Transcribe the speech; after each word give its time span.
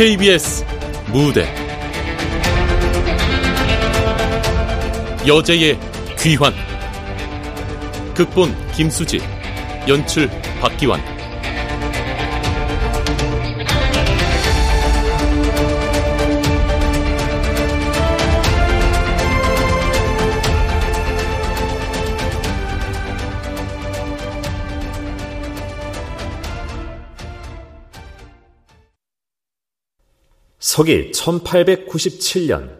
KBS 0.00 0.64
무대. 1.12 1.46
여제의 5.26 5.78
귀환. 6.18 6.54
극본 8.14 8.50
김수지 8.72 9.20
연출 9.86 10.30
박기환 10.58 11.09
서기 30.70 31.10
1897년 31.10 32.78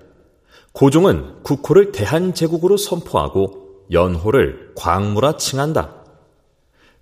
고종은 0.71 1.43
국호를 1.43 1.91
대한제국으로 1.91 2.77
선포하고 2.77 3.89
연호를 3.91 4.71
광무라 4.77 5.39
칭한다. 5.39 5.97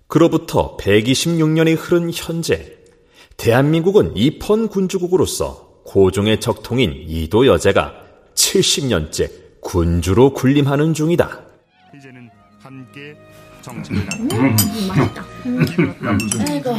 그로부터 0.07 0.77
126년이 0.77 1.77
흐른 1.77 2.09
현재 2.11 2.75
대한민국은 3.37 4.17
입헌 4.17 4.69
군주국으로서 4.69 5.83
고종의 5.85 6.39
적통인 6.39 7.05
이도 7.07 7.45
여제가 7.45 7.93
70년째 8.33 9.61
군주로 9.61 10.33
군림하는 10.33 10.95
중이다. 10.95 11.43
이제는 11.97 12.31
함께 12.63 13.15
정책을 13.61 14.07
음, 14.21 14.55
맛있다. 14.87 15.28
아이고. 16.49 16.75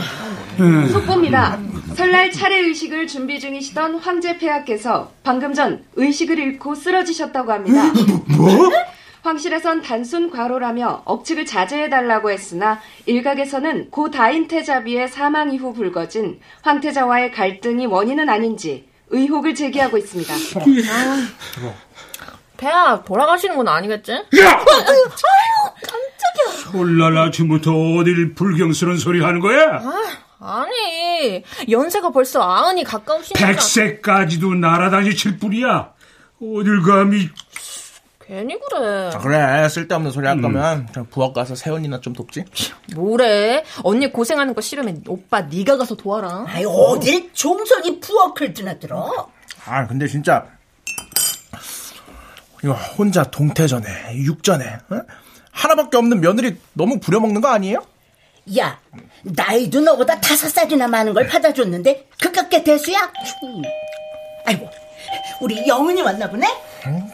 속보입니다. 0.93 1.59
설날 1.95 2.31
차례 2.31 2.59
의식을 2.61 3.07
준비 3.07 3.41
중이시던 3.41 3.97
황제 3.97 4.39
폐하께서 4.39 5.11
방금 5.23 5.55
전 5.55 5.85
의식을 5.97 6.39
잃고 6.39 6.75
쓰러지셨다고 6.75 7.53
합니다. 7.53 7.83
뭐? 8.37 8.71
황실에선 9.23 9.83
단순 9.83 10.31
과로라며 10.31 11.03
억측을 11.05 11.45
자제해달라고 11.45 12.31
했으나 12.31 12.81
일각에서는 13.05 13.91
고 13.91 14.11
다인태자비의 14.11 15.09
사망 15.09 15.53
이후 15.53 15.75
불거진 15.75 16.41
황태자와의 16.63 17.33
갈등이 17.33 17.85
원인은 17.87 18.31
아닌지 18.31 18.89
의혹을 19.11 19.55
제기하고 19.55 19.99
있습니다. 19.99 20.33
아, 20.33 21.29
폐하 22.57 23.03
돌아가시는 23.05 23.57
건 23.57 23.69
아니겠지? 23.69 24.13
야! 24.13 24.19
아유, 24.23 25.05
깜짝이야. 25.83 26.20
설날 26.65 27.17
아침부터 27.17 27.73
어딜 27.99 28.35
불경스러운 28.35 28.99
소리 28.99 29.23
하는 29.23 29.41
거야? 29.41 29.81
아, 30.39 30.65
니 30.67 31.43
연세가 31.71 32.11
벌써 32.11 32.41
아흔이 32.43 32.85
가까우시니까. 32.85 33.47
백세까지도 33.47 34.55
날아다니칠 34.55 35.39
뿐이야. 35.39 35.93
어딜 36.43 36.83
감히 36.83 37.29
괜히 38.27 38.57
그래. 38.71 39.11
아, 39.13 39.19
그래 39.19 39.69
쓸데없는 39.69 40.11
소리 40.13 40.27
할 40.27 40.37
음. 40.39 40.43
거면 40.43 40.89
음. 40.97 41.05
부엌 41.11 41.35
가서 41.35 41.55
세언니나 41.55 42.01
좀 42.01 42.13
돕지. 42.15 42.45
뭐래? 42.95 43.65
언니 43.83 44.11
고생하는 44.11 44.55
거 44.55 44.61
싫으면 44.61 45.03
오빠 45.09 45.43
네가 45.43 45.77
가서 45.77 45.97
도와라. 45.97 46.45
아이 46.49 46.65
어딜 46.65 47.31
종선이 47.35 48.01
부엌을 48.01 48.55
드나들어? 48.55 49.29
아 49.67 49.87
근데 49.87 50.07
진짜 50.07 50.47
이거 52.63 52.73
혼자 52.73 53.25
동태전에 53.25 54.15
육전에 54.17 54.65
어? 54.91 55.01
하나밖에 55.53 55.97
없는 55.97 56.21
며느리 56.21 56.57
너무 56.73 57.01
부려먹는 57.01 57.41
거 57.41 57.49
아니에요? 57.49 57.85
야 58.59 58.79
나이도 59.23 59.81
너보다 59.81 60.21
다섯 60.21 60.49
살이나 60.49 60.89
많은 60.89 61.13
걸 61.15 61.27
받아줬는데 61.29 62.09
그깟게 62.21 62.65
대수야? 62.65 63.13
아이고 64.47 64.69
우리 65.41 65.67
영은이 65.67 66.03
왔나 66.03 66.29
보네? 66.31 66.47
음, 66.87 67.13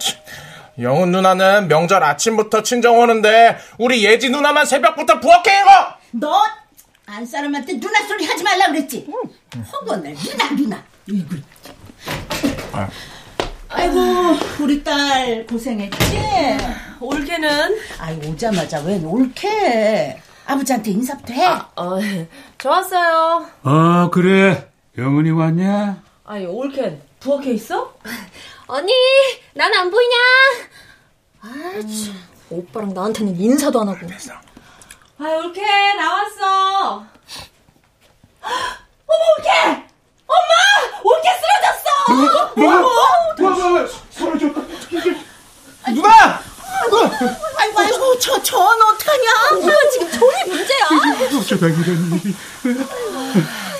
영은 0.80 1.10
누나는 1.12 1.68
명절 1.68 2.02
아침부터 2.02 2.62
친정 2.62 2.98
오는데 2.98 3.56
우리 3.78 4.04
예지 4.04 4.30
누나만 4.30 4.66
새벽부터 4.66 5.20
부엌에 5.20 5.60
이거! 5.60 5.94
너 6.12 6.66
안 7.08 7.24
사람한테 7.24 7.78
누나 7.78 8.04
소리 8.08 8.26
하지 8.26 8.42
말라 8.42 8.66
그랬지? 8.66 9.06
허건을 9.72 10.12
누나 10.14 10.50
누나. 10.56 10.84
이글. 11.06 11.40
아. 13.76 13.80
아이고 13.80 14.00
우리 14.62 14.82
딸 14.82 15.46
고생했지? 15.46 15.98
올케는? 17.00 17.78
아이 17.98 18.16
오자마자 18.26 18.80
웬 18.80 19.04
올케? 19.04 20.20
아버지한테 20.46 20.92
인사부터 20.92 21.32
해. 21.34 21.44
아, 21.44 21.68
어, 21.76 21.98
좋았어요. 22.58 23.46
아 23.64 24.08
그래 24.12 24.70
영은이 24.96 25.30
왔냐? 25.30 26.02
아니 26.24 26.46
올케 26.46 27.00
부엌에 27.20 27.52
있어? 27.52 27.94
언니, 28.68 28.92
난 29.54 29.72
안 29.74 29.90
보이냐? 29.90 30.14
아, 31.40 31.48
참. 31.80 32.14
오빠랑 32.50 32.94
나한테는 32.94 33.38
인사도 33.40 33.80
안 33.80 33.88
하고. 33.88 34.06
아, 35.18 35.24
올케, 35.24 35.60
나왔어. 35.94 37.04
어머, 38.42 39.24
올케! 39.38 39.86
엄마! 40.26 40.52
올케 41.02 41.28
쓰러졌어! 41.40 41.86
뭐? 42.56 42.70
뭐? 42.80 43.50
뭐? 43.70 43.86
쓰러졌다. 44.10 44.60
누나! 45.94 46.40
아이고, 47.58 47.78
아이고, 47.80 48.18
저, 48.18 48.42
전 48.42 48.60
어떡하냐? 48.60 49.30
엄마 49.52 49.72
지금 49.92 50.10
전이 50.10 50.44
문제야. 50.50 50.86
어쩌다 51.40 51.66
이런 51.66 52.20
일이. 52.22 52.34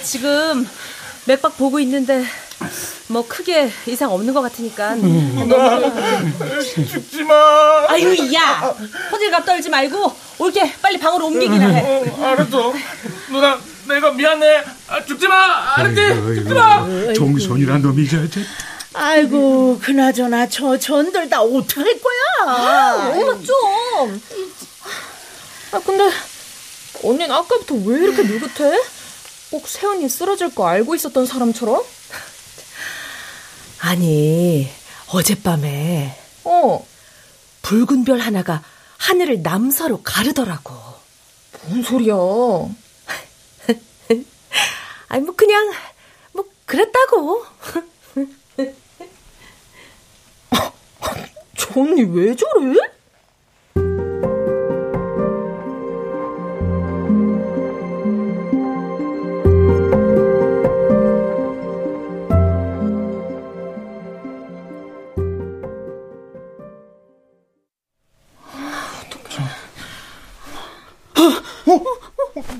지금 0.02 0.68
맥박 1.26 1.56
보고 1.58 1.78
있는데 1.80 2.24
뭐 3.08 3.26
크게 3.26 3.70
이상 3.86 4.12
없는 4.12 4.32
것 4.32 4.40
같으니까 4.40 4.94
음. 4.94 5.50
죽지 6.62 7.24
마. 7.24 7.34
아유 7.88 8.16
야 8.34 8.74
호들갑 9.10 9.44
떨지 9.44 9.68
말고 9.68 10.14
올게 10.38 10.72
빨리 10.80 10.98
방으로 10.98 11.26
옮기기나 11.26 11.66
해. 11.68 12.10
어, 12.10 12.24
알았어. 12.28 12.72
누나 13.30 13.58
내가 13.88 14.12
미안해. 14.12 14.64
아, 14.88 15.04
죽지 15.04 15.28
마. 15.28 15.74
알았지? 15.76 15.96
죽지 16.36 16.54
마. 16.54 16.86
정선이란 17.14 17.82
놈이 17.82 18.08
저, 18.08 18.28
저. 18.28 18.40
아이고 18.94 19.78
그나저나 19.82 20.48
저 20.48 20.78
전들 20.78 21.28
다 21.28 21.42
어떡할 21.42 22.00
거야. 22.00 22.54
아, 22.56 23.12
엄마 23.14 23.32
좀. 23.42 24.22
아 25.72 25.80
근데 25.84 26.10
언니는 27.02 27.30
아까부터 27.30 27.74
왜 27.84 27.98
이렇게 28.00 28.22
느긋해? 28.22 28.80
꼭 29.50 29.68
세연이 29.68 30.08
쓰러질 30.08 30.54
거 30.54 30.66
알고 30.66 30.94
있었던 30.94 31.26
사람처럼? 31.26 31.82
아니, 33.80 34.68
어젯밤에. 35.08 36.18
어. 36.44 36.86
붉은 37.62 38.04
별 38.04 38.18
하나가 38.20 38.62
하늘을 38.96 39.42
남서로 39.42 40.02
가르더라고. 40.02 40.74
뭔 41.66 41.82
소리야? 41.82 42.14
아니, 45.08 45.24
뭐, 45.24 45.34
그냥, 45.34 45.72
뭐, 46.32 46.44
그랬다고. 46.64 47.44
저 51.56 51.80
언니 51.80 52.02
왜 52.02 52.34
저래? 52.34 52.76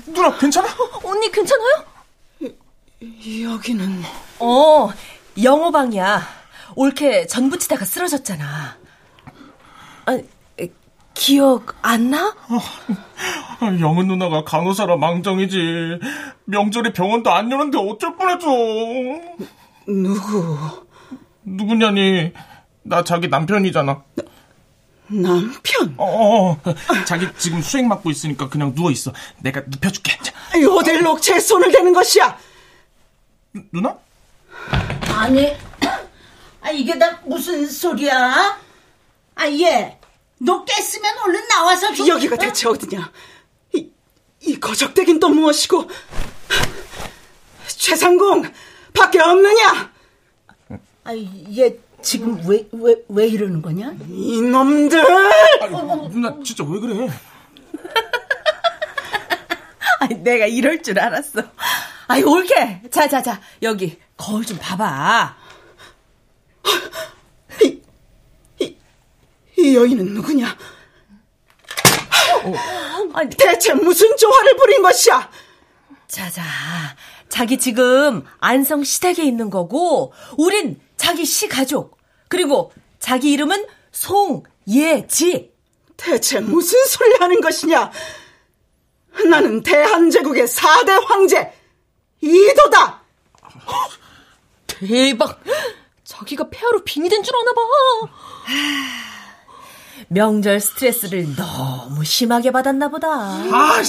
누나 0.05 0.37
괜찮아? 0.37 0.67
언니 1.03 1.31
괜찮아요? 1.31 1.85
여기는 3.67 4.01
어 4.39 4.89
영호방이야. 5.41 6.21
올케 6.75 7.27
전 7.27 7.49
부치다가 7.49 7.83
쓰러졌잖아. 7.83 8.77
아, 10.05 10.19
기억 11.13 11.75
안 11.81 12.11
나? 12.11 12.33
아, 13.59 13.65
영은 13.79 14.07
누나가 14.07 14.45
간호사라 14.45 14.95
망정이지. 14.95 15.57
명절에 16.45 16.93
병원도 16.93 17.29
안 17.29 17.51
여는데 17.51 17.77
어쩔 17.77 18.15
뻔했어. 18.15 18.47
누구? 19.85 20.57
누구냐니? 21.43 22.31
나 22.83 23.03
자기 23.03 23.27
남편이잖아. 23.27 24.01
남편? 25.07 25.93
어, 25.97 26.05
어, 26.05 26.51
어, 26.51 26.73
자기 27.05 27.27
지금 27.37 27.61
수행 27.61 27.89
맡고 27.89 28.11
있으니까 28.11 28.47
그냥 28.47 28.73
누워 28.73 28.91
있어. 28.91 29.11
내가 29.39 29.61
눕혀줄게. 29.67 30.17
어딜 30.69 31.01
녹채에 31.03 31.39
손을 31.39 31.71
대는 31.71 31.91
것이야? 31.93 32.37
누나? 33.71 33.97
아니, 35.15 35.55
아 36.61 36.69
이게 36.71 36.97
다 36.97 37.19
무슨 37.25 37.67
소리야? 37.69 38.59
아 39.35 39.47
얘, 39.49 39.99
너 40.39 40.63
깼으면 40.65 41.17
얼른 41.25 41.47
나와서 41.47 41.93
좀. 41.93 42.07
여기가 42.07 42.35
어? 42.35 42.37
대체 42.37 42.67
어디냐? 42.67 43.11
이, 43.73 43.89
이 44.41 44.59
거적대긴 44.59 45.19
또 45.19 45.29
무엇이고? 45.29 45.89
최상공, 47.67 48.43
밖에 48.93 49.19
없느냐? 49.19 49.91
아, 51.03 51.15
얘 51.15 51.77
지금 52.01 52.41
왜, 52.47 52.67
왜, 52.71 52.95
왜 53.09 53.27
이러는 53.27 53.61
거냐? 53.61 53.93
이놈들! 54.09 54.99
아니, 55.61 56.09
누나, 56.09 56.35
진짜 56.43 56.63
왜 56.63 56.79
그래? 56.79 57.07
아니, 59.99 60.15
내가 60.15 60.45
이럴 60.45 60.81
줄 60.81 60.99
알았어. 60.99 61.41
아이, 62.07 62.23
올게. 62.23 62.81
자, 62.89 63.07
자, 63.07 63.21
자. 63.21 63.41
여기, 63.61 63.99
거울 64.15 64.45
좀 64.45 64.57
봐봐. 64.57 65.35
이, 67.61 67.81
이, 68.59 68.77
이 69.57 69.75
여인은 69.75 70.13
누구냐? 70.13 70.57
어, 72.45 72.53
아니, 73.13 73.29
대체 73.29 73.73
무슨 73.73 74.15
조화를 74.15 74.55
부린 74.55 74.81
것이야? 74.81 75.29
자 76.07 76.29
자, 76.31 76.43
자기 77.27 77.57
지금 77.57 78.23
안성 78.39 78.85
시댁에 78.85 79.23
있는 79.23 79.49
거고, 79.49 80.13
우린 80.37 80.79
자기 80.95 81.25
시 81.25 81.49
가족, 81.49 81.97
그리고 82.29 82.71
자기 82.99 83.31
이름은 83.31 83.65
송예지. 83.91 85.51
대체 85.97 86.39
무슨 86.39 86.85
소리를 86.85 87.21
하는 87.21 87.41
것이냐? 87.41 87.91
나는 89.29 89.63
대한제국의 89.63 90.45
4대 90.47 91.03
황제, 91.05 91.51
이도다! 92.21 93.01
대박! 94.67 95.39
자기가 96.03 96.49
폐하로 96.49 96.83
빙이 96.83 97.09
된줄 97.09 97.33
아나 97.35 97.53
봐. 97.53 97.61
명절 100.09 100.59
스트레스를 100.59 101.35
너무 101.35 102.03
심하게 102.05 102.51
받았나 102.51 102.87
보다. 102.89 103.07
아, 103.09 103.81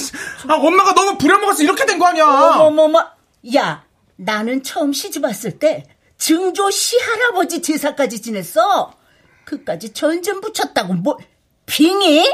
아 0.47 0.53
엄마가 0.55 0.93
너무 0.93 1.17
부려먹어서 1.17 1.63
이렇게 1.63 1.85
된 1.85 1.99
거 1.99 2.07
아니야. 2.07 2.25
어머머머, 2.25 3.11
야, 3.55 3.85
나는 4.15 4.63
처음 4.63 4.91
시집 4.91 5.23
왔을 5.23 5.59
때 5.59 5.85
증조 6.17 6.69
시할아버지 6.71 7.61
제사까지 7.61 8.21
지냈어. 8.21 8.93
그까지 9.45 9.93
전전 9.93 10.41
붙였다고 10.41 10.93
뭐 10.95 11.17
빙이? 11.65 12.29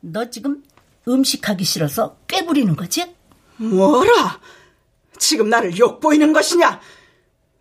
너 0.00 0.30
지금 0.30 0.62
음식하기 1.06 1.64
싫어서 1.64 2.16
꾀부리는 2.26 2.74
거지? 2.76 3.14
뭐라? 3.56 4.40
지금 5.18 5.48
나를 5.48 5.76
욕보이는 5.78 6.32
것이냐? 6.32 6.80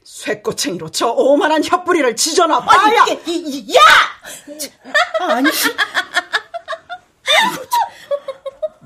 쇠꼬챙이로 0.03 0.89
저 0.91 1.07
오만한 1.09 1.63
혀뿌리를 1.63 2.15
지져놔 2.15 2.61
봐야! 2.61 3.03
아니, 3.03 3.73
야! 3.75 3.79
아니. 5.21 5.49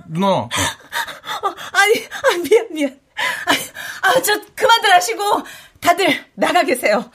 누나. 0.10 0.28
어, 0.28 0.50
아니, 1.74 2.06
아, 2.06 2.38
미안, 2.44 2.68
미안. 2.72 3.00
아, 4.02 4.22
저, 4.22 4.40
그만들 4.56 4.94
하시고, 4.94 5.44
다들 5.81 6.25
나가 6.36 6.64
계세요. 6.64 7.12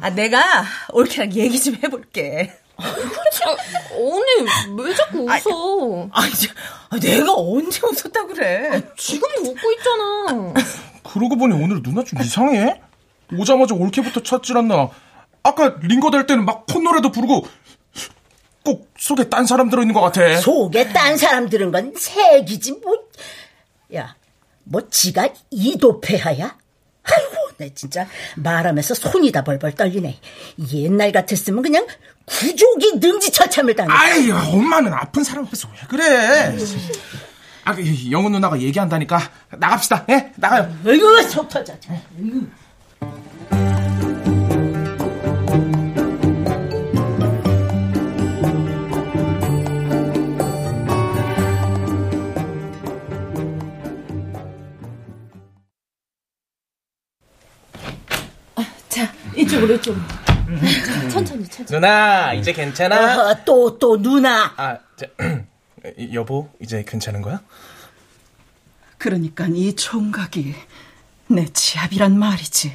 아, 0.00 0.10
내가 0.10 0.64
올케랑 0.92 1.32
얘기 1.34 1.60
좀 1.60 1.76
해볼게. 1.82 2.52
언니, 3.90 4.50
왜 4.78 4.94
자꾸 4.94 5.20
웃어? 5.24 6.08
아니, 6.12 6.32
아, 6.90 6.98
내가 7.00 7.32
언제 7.34 7.80
웃었다 7.84 8.26
그래? 8.26 8.70
아, 8.72 8.94
지금도 8.96 9.50
웃고 9.50 9.72
있잖아. 9.72 10.54
그러고 11.06 11.36
보니 11.36 11.54
오늘 11.54 11.82
누나 11.82 12.04
좀 12.04 12.20
이상해? 12.20 12.80
오자마자 13.32 13.74
올케부터 13.74 14.22
찾질 14.22 14.56
않나. 14.56 14.90
아까 15.42 15.76
링거 15.80 16.10
될 16.10 16.26
때는 16.26 16.44
막 16.44 16.66
콧노래도 16.66 17.10
부르고 17.12 17.46
꼭 18.64 18.92
속에 18.98 19.28
딴 19.28 19.46
사람 19.46 19.70
들어있는 19.70 19.94
것 19.94 20.00
같아. 20.00 20.36
속에 20.40 20.92
딴 20.92 21.16
사람 21.16 21.48
들은 21.48 21.70
건 21.70 21.94
색이지 21.96 22.80
뭐. 22.82 22.98
야, 23.94 24.16
뭐 24.64 24.88
지가 24.90 25.28
이도폐하야? 25.50 26.56
아이고, 27.04 27.36
내 27.58 27.72
진짜 27.72 28.08
말하면서 28.34 28.94
손이 28.94 29.30
다 29.30 29.44
벌벌 29.44 29.76
떨리네. 29.76 30.18
옛날 30.74 31.12
같았으면 31.12 31.62
그냥 31.62 31.86
구족이 32.24 32.94
능지처참을 32.96 33.76
당해. 33.76 33.92
아이, 33.92 34.28
엄마는 34.30 34.92
아픈 34.92 35.22
사람 35.22 35.46
앞에서 35.46 35.68
왜 35.68 35.78
그래? 35.88 36.56
아, 37.66 37.74
그, 37.74 37.82
영훈 38.12 38.30
누나가 38.30 38.60
얘기한다니까 38.60 39.18
나갑시다. 39.58 40.06
예, 40.08 40.32
나가요. 40.36 40.72
아이고, 40.86 41.22
속 41.22 41.48
터져. 41.48 41.74
이쪽으로 59.36 59.74
이쪽으로. 59.74 60.02
천천히 61.10 61.44
천천히. 61.44 61.66
누나 61.66 62.32
이제 62.32 62.52
괜찮아? 62.52 63.30
어, 63.30 63.44
또, 63.44 63.76
또 63.78 64.00
누나. 64.00 64.52
아, 64.56 64.78
저, 64.96 65.06
여보 66.12 66.48
이제 66.60 66.84
괜찮은 66.86 67.22
거야? 67.22 67.40
그러니까 68.98 69.46
이 69.46 69.74
총각이 69.74 70.54
내 71.28 71.46
지압이란 71.46 72.18
말이지. 72.18 72.72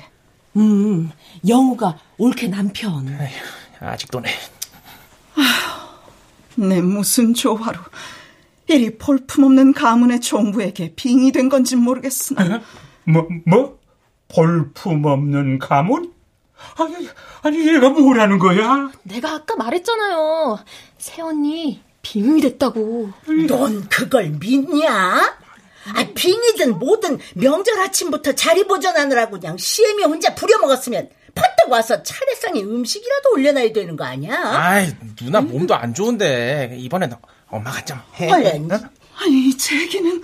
음, 0.58 1.12
영우가 1.48 1.98
올케 2.18 2.48
남편. 2.48 3.08
에휴, 3.08 3.40
아직도네. 3.80 4.30
아휴, 5.36 6.68
내 6.68 6.82
무슨 6.82 7.34
조화로 7.34 7.80
이리 8.68 8.98
볼품없는 8.98 9.74
가문의 9.74 10.22
종부에게 10.22 10.94
빙이 10.96 11.32
된 11.32 11.50
건지 11.50 11.76
모르겠으나. 11.76 12.62
뭐, 13.06 13.28
뭐? 13.46 13.80
볼품없는 14.30 15.60
가문? 15.60 16.14
아니, 16.78 17.10
아니, 17.42 17.68
얘가 17.68 17.90
뭐라는 17.90 18.40
거야? 18.40 18.92
내가 19.04 19.34
아까 19.34 19.56
말했잖아요. 19.56 20.60
새언니, 20.98 21.82
빙이 22.02 22.42
됐다고. 22.42 23.12
넌 23.48 23.88
그걸 23.90 24.30
믿냐? 24.40 25.38
아, 25.94 26.06
빙이든 26.14 26.78
뭐든 26.80 27.20
명절 27.36 27.80
아침부터 27.80 28.34
자리 28.34 28.66
보전하느라고 28.68 29.40
그냥 29.40 29.58
시애미 29.58 30.04
혼자 30.04 30.36
부려먹었으면 30.36 31.10
퍼뜩 31.34 31.72
와서 31.72 32.04
차례상에 32.04 32.62
음식이라도 32.62 33.32
올려놔야 33.34 33.72
되는 33.74 33.96
거 33.96 34.04
아니야? 34.04 34.36
아이, 34.44 34.92
누나 35.16 35.42
몸도 35.42 35.74
안 35.74 35.94
좋은데 35.94 36.76
이번엔 36.78 37.14
엄마가 37.48 37.84
좀 37.86 37.98
해. 38.16 38.30
얼른. 38.32 38.72
어? 38.72 38.80
아니, 39.18 39.56
제기는 39.58 40.22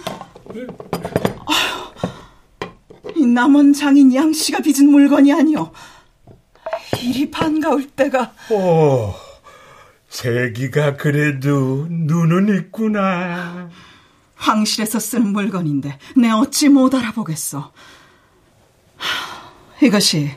아휴, 1.45 3.13
이 3.15 3.25
남원 3.25 3.73
장인 3.73 4.13
양씨가 4.13 4.59
빚은 4.59 4.89
물건이 4.89 5.31
아니오. 5.33 5.71
이리 7.01 7.29
반가울 7.31 7.87
때가. 7.91 8.33
오, 8.51 9.13
세기가 10.09 10.97
그래도 10.97 11.87
눈은 11.89 12.55
있구나. 12.57 13.69
황실에서 14.35 14.99
쓰는 14.99 15.29
물건인데 15.29 15.97
내 16.15 16.29
어찌 16.29 16.69
못 16.69 16.93
알아보겠어. 16.93 17.73
이것이 19.81 20.29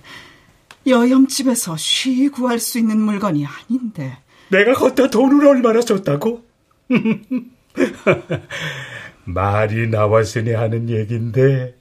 여염집에서 0.87 1.77
쉬 1.77 2.29
구할 2.29 2.59
수 2.59 2.79
있는 2.79 2.99
물건이 3.01 3.47
아닌데. 3.47 4.19
내가 4.49 4.73
걷다 4.75 5.11
돈을 5.11 5.47
얼마나 5.47 5.81
썼다고? 5.81 6.45
말이 9.25 9.89
나왔으니 9.89 10.53
하는 10.53 10.91
얘긴데, 10.91 11.77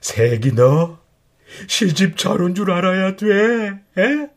세기 0.00 0.54
너 0.54 0.98
시집 1.66 2.16
잘온 2.16 2.54
줄 2.54 2.70
알아야 2.70 3.16
돼. 3.16 3.26
에? 3.98 4.28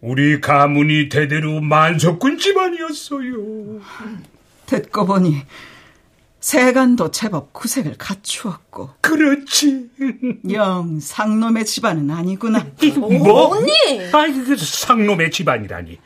우리 0.00 0.40
가문이 0.40 1.08
대대로 1.08 1.60
만석군 1.60 2.38
집안이었어요. 2.38 3.80
듣고 4.66 5.06
보니 5.06 5.42
세간도 6.40 7.10
제법 7.10 7.52
구색을 7.52 7.96
갖추었고. 7.98 8.90
그렇지. 9.00 9.90
영 10.52 11.00
상놈의 11.00 11.64
집안은 11.64 12.10
아니구나. 12.10 12.66
뭐? 12.96 13.56
언니! 13.56 13.72
아이, 14.12 14.32
그 14.32 14.56
상놈의 14.56 15.30
집안이라니. 15.30 15.98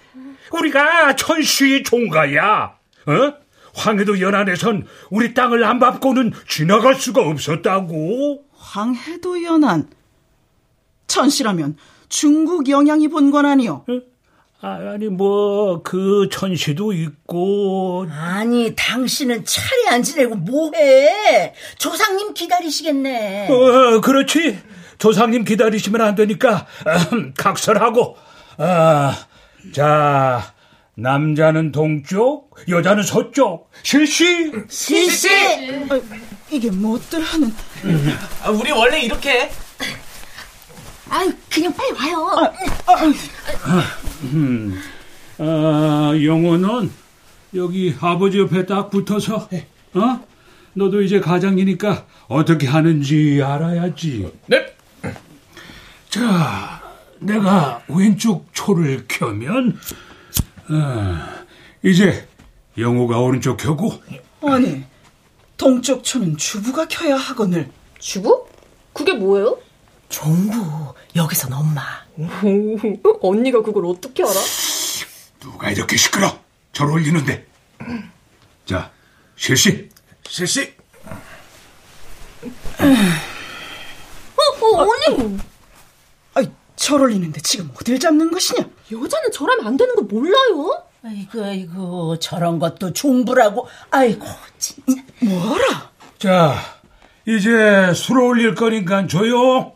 우리가 0.53 1.17
천수의 1.17 1.83
종가야. 1.83 2.77
어? 3.07 3.35
황해도 3.75 4.21
연안에선 4.21 4.87
우리 5.11 5.33
땅을 5.35 5.65
안 5.65 5.79
밟고는 5.79 6.33
지나갈 6.49 6.95
수가 6.95 7.23
없었다고. 7.23 8.45
황해도 8.55 9.43
연안? 9.43 9.89
천씨라면 11.07 11.77
중국 12.23 12.69
영향이 12.69 13.09
본 13.09 13.31
건 13.31 13.47
아니오? 13.47 13.85
어? 13.89 14.01
아니 14.61 15.09
뭐그 15.09 16.29
천시도 16.31 16.93
있고. 16.93 18.07
아니 18.11 18.75
당신은 18.77 19.45
차례 19.47 19.89
안 19.89 20.03
지내고 20.03 20.35
뭐해? 20.37 21.55
조상님 21.79 22.35
기다리시겠네. 22.35 23.49
어 23.51 24.01
그렇지. 24.03 24.59
조상님 24.99 25.45
기다리시면 25.45 26.01
안 26.03 26.15
되니까 26.15 26.67
음, 27.15 27.33
각설하고. 27.37 28.17
아, 28.59 29.17
자 29.73 30.53
남자는 30.95 31.73
동쪽 31.73 32.55
여자는 32.69 33.03
서쪽. 33.05 33.71
실시? 33.83 34.53
실시! 34.69 35.29
아, 35.89 35.99
이게 36.51 36.71
뭐들 36.71 37.21
하는? 37.23 37.51
아, 38.45 38.51
우리 38.51 38.71
원래 38.71 39.01
이렇게 39.01 39.51
아유, 41.13 41.31
그냥 41.51 41.75
빨리 41.75 41.93
와요. 41.93 42.27
아, 42.87 42.93
아, 42.95 43.83
음, 44.33 44.81
아, 45.37 46.13
영호는 46.25 46.91
여기 47.55 47.95
아버지 48.01 48.39
옆에 48.39 48.65
딱 48.65 48.91
붙어서, 48.91 49.47
네. 49.51 49.67
어? 49.93 50.27
너도 50.73 51.03
이제 51.03 51.21
가장이니까 51.21 52.07
어떻게 52.29 52.67
하는지 52.67 53.43
알아야지. 53.45 54.33
네. 54.47 54.75
자, 56.09 56.83
내가 57.19 57.83
왼쪽 57.89 58.49
초를 58.55 59.05
켜면, 59.07 59.79
어, 60.71 61.19
이제 61.83 62.27
영호가 62.79 63.19
오른쪽 63.19 63.59
켜고. 63.59 63.93
아니, 64.45 64.83
동쪽 65.59 66.05
초는 66.05 66.39
주부가 66.39 66.89
켜야 66.89 67.17
하거늘. 67.17 67.69
주부? 67.99 68.47
그게 68.95 69.13
뭐예요? 69.13 69.59
종부. 70.13 70.95
여기선 71.17 71.53
엄마. 71.55 71.83
언니가 73.23 73.63
그걸 73.63 73.87
어떻게 73.87 74.23
알아? 74.23 74.35
누가 75.41 75.71
이렇게 75.71 75.97
시끄러? 75.97 76.39
절 76.73 76.91
올리는데. 76.91 77.47
자, 78.67 78.93
실시. 79.35 79.89
실시. 80.29 80.75
어, 84.37 84.67
어, 84.67 84.87
언니! 85.09 85.39
아이, 86.35 86.49
절 86.77 87.01
올리는데 87.01 87.41
지금 87.41 87.71
어딜 87.75 87.99
잡는 87.99 88.31
것이냐? 88.31 88.69
여자는 88.93 89.33
절하면 89.33 89.67
안 89.67 89.77
되는 89.77 89.95
거 89.97 90.03
몰라요? 90.03 90.85
아이고, 91.05 91.43
아이고, 91.45 92.19
저런 92.19 92.59
것도 92.59 92.93
종부라고. 92.93 93.67
아이고, 93.91 94.27
진짜. 94.59 95.03
뭐라? 95.21 95.91
자, 96.19 96.55
이제 97.27 97.93
술 97.95 98.21
올릴 98.21 98.55
거니까 98.55 99.07
조용. 99.07 99.73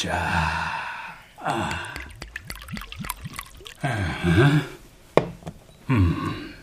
자, 0.00 0.16
아. 1.36 1.70
아. 3.82 4.62
음. 5.90 6.54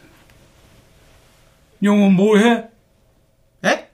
영호 1.84 2.10
뭐해? 2.10 2.68
에? 3.66 3.90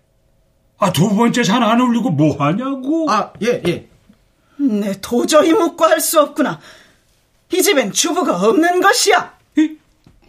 아, 0.77 0.93
두 0.93 1.09
번째 1.13 1.43
잔 1.43 1.61
안 1.61 1.81
올리고 1.81 2.11
뭐 2.11 2.37
하냐고? 2.37 3.11
아, 3.11 3.33
예, 3.41 3.61
예. 3.67 3.89
내 4.57 4.93
도저히 5.01 5.51
묵고 5.51 5.83
할 5.83 5.99
수 5.99 6.21
없구나. 6.21 6.61
이 7.51 7.61
집엔 7.61 7.91
주부가 7.91 8.37
없는 8.47 8.79
것이야. 8.79 9.37
이, 9.57 9.75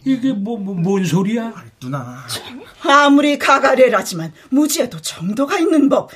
이게 0.03 0.33
뭐, 0.33 0.57
뭐, 0.57 0.75
뭔 0.75 1.05
소리야? 1.05 1.53
아, 1.55 1.63
누나. 1.79 2.17
아무리 2.83 3.39
가가래라지만 3.39 4.33
무지에도 4.49 4.99
정도가 5.01 5.57
있는 5.59 5.87
법. 5.87 6.11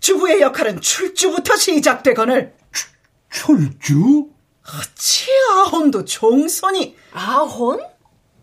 주부의 0.00 0.40
역할은 0.40 0.80
출주부터 0.80 1.56
시작되거늘. 1.56 2.54
출주? 3.30 4.26
어찌 4.64 5.26
아혼도 5.54 6.04
종손이. 6.04 6.96
아혼? 7.12 7.80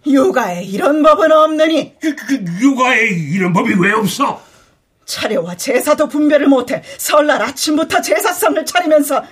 육아에 0.06 0.64
이런 0.64 1.02
법은 1.02 1.32
없느니. 1.32 1.98
그, 2.00 2.16
그, 2.16 2.46
육아에 2.62 3.08
이런 3.08 3.54
법이 3.54 3.74
왜 3.80 3.92
없어? 3.92 4.44
차례와 5.06 5.56
제사도 5.58 6.08
분별을 6.08 6.48
못해 6.48 6.84
설날 6.98 7.42
아침부터 7.42 8.02
제사상을 8.02 8.66
차리면서 8.66 9.24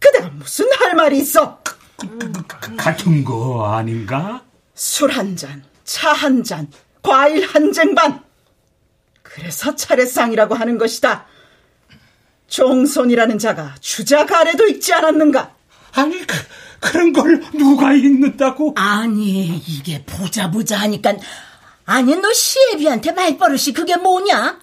그대가 0.00 0.28
무슨 0.30 0.66
할 0.78 0.94
말이 0.94 1.18
있어? 1.18 1.60
그, 1.96 2.18
그, 2.18 2.42
그, 2.46 2.76
같은 2.76 3.24
거 3.24 3.72
아닌가? 3.72 4.42
술 4.74 5.10
한 5.10 5.36
잔, 5.36 5.64
차 5.84 6.12
한 6.12 6.42
잔, 6.42 6.68
과일 7.02 7.44
한 7.46 7.72
쟁반. 7.72 8.22
그래서 9.22 9.74
차례상이라고 9.76 10.54
하는 10.54 10.78
것이다. 10.78 11.26
종손이라는 12.52 13.38
자가 13.38 13.74
주자 13.80 14.26
가래도 14.26 14.66
읽지 14.66 14.92
않았는가? 14.92 15.54
아니, 15.94 16.26
그, 16.26 16.36
그런 16.80 17.12
걸 17.12 17.40
누가 17.52 17.94
읽는다고? 17.94 18.74
아니, 18.76 19.56
이게 19.66 20.04
보자 20.04 20.50
보자 20.50 20.78
하니까 20.80 21.14
아니 21.86 22.14
너 22.14 22.32
시애비한테 22.32 23.12
말버릇이 23.12 23.72
그게 23.74 23.96
뭐냐? 23.96 24.60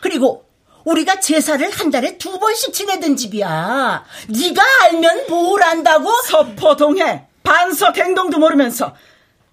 그리고 0.00 0.44
우리가 0.84 1.20
제사를 1.20 1.70
한 1.70 1.90
달에 1.90 2.18
두 2.18 2.38
번씩 2.38 2.72
지내던 2.72 3.16
집이야. 3.16 4.04
네가 4.28 4.62
알면 4.84 5.26
뭘 5.28 5.62
안다고? 5.62 6.10
서포동해 6.24 7.26
반석 7.44 7.96
행동도 7.96 8.38
모르면서 8.38 8.94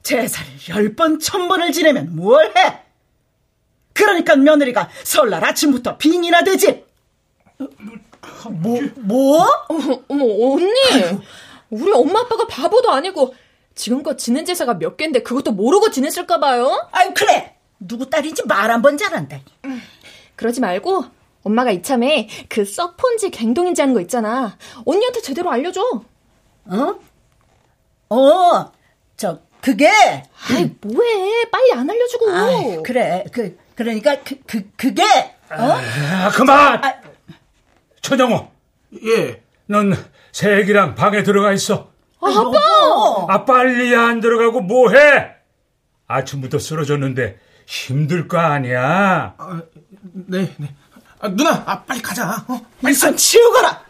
제사를 0.01 0.51
열 0.69 0.95
번, 0.95 1.19
천 1.19 1.47
번을 1.47 1.71
지내면 1.71 2.15
뭘 2.15 2.53
해? 2.57 2.79
그러니까 3.93 4.35
며느리가 4.35 4.89
설날 5.03 5.45
아침부터 5.45 5.97
빙이나 5.97 6.43
되지. 6.43 6.86
뭐, 8.51 8.79
뭐? 8.97 9.45
어머, 9.67 9.99
어머 10.07 10.23
언니. 10.25 10.71
우리 11.69 11.91
엄마 11.91 12.21
아빠가 12.21 12.45
바보도 12.47 12.91
아니고 12.91 13.33
지금껏 13.75 14.17
지낸 14.17 14.45
제사가 14.45 14.75
몇 14.75 14.95
개인데 14.97 15.21
그것도 15.23 15.51
모르고 15.51 15.91
지냈을까 15.91 16.39
봐요. 16.39 16.87
아이 16.91 17.13
그래. 17.13 17.55
누구 17.79 18.09
딸인지 18.09 18.43
말 18.47 18.71
한 18.71 18.81
번 18.81 18.97
잘한다. 18.97 19.39
그러지 20.35 20.61
말고 20.61 21.05
엄마가 21.43 21.71
이참에 21.71 22.27
그 22.49 22.65
서폰지 22.65 23.29
갱동인지 23.31 23.81
하는 23.81 23.93
거 23.93 24.01
있잖아. 24.01 24.57
언니한테 24.85 25.21
제대로 25.21 25.51
알려줘. 25.51 25.81
어? 26.65 26.95
어, 28.09 28.71
저 29.15 29.39
그게. 29.61 29.89
아이 29.89 30.71
뭐해? 30.81 31.45
빨리 31.51 31.73
안 31.73 31.89
알려주고. 31.89 32.31
아이, 32.31 32.83
그래. 32.83 33.25
그 33.31 33.57
그러니까 33.75 34.15
그, 34.23 34.35
그 34.47 34.69
그게. 34.75 35.03
어? 35.03 35.55
아, 35.55 36.29
그만. 36.33 36.83
아, 36.83 37.01
천영호. 38.07 38.49
예. 39.03 39.43
넌 39.65 39.93
새애기랑 40.31 40.95
방에 40.95 41.23
들어가 41.23 41.51
있어. 41.51 41.91
아, 42.21 42.29
아빠! 42.29 43.33
아, 43.33 43.43
빨리 43.45 43.93
안 43.93 44.21
들어가고 44.21 44.61
뭐해? 44.61 45.35
아침부터 46.07 46.57
쓰러졌는데 46.57 47.37
힘들 47.65 48.29
거 48.29 48.37
아니야. 48.37 49.35
아, 49.37 49.61
네, 50.13 50.55
네. 50.55 50.73
아, 51.19 51.27
누나, 51.27 51.63
아, 51.65 51.83
빨리 51.83 52.01
가자. 52.01 52.45
어? 52.47 52.61
빨리 52.81 52.93
손 52.93 53.17
치우거라. 53.17 53.83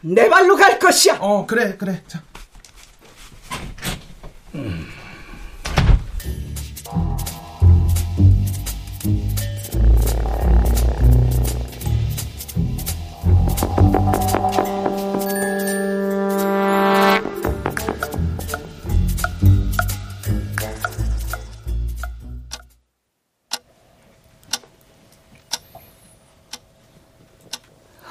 내 0.00 0.28
발로 0.28 0.56
갈 0.56 0.80
것이야. 0.80 1.18
어, 1.20 1.46
그래, 1.46 1.76
그래. 1.76 2.02
자. 2.08 2.20
음. 4.56 4.90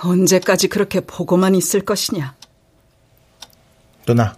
언제까지 0.08 0.68
그렇게 0.68 1.02
보고만 1.02 1.56
있을 1.56 1.82
것이냐? 1.82 2.36
누나. 4.06 4.36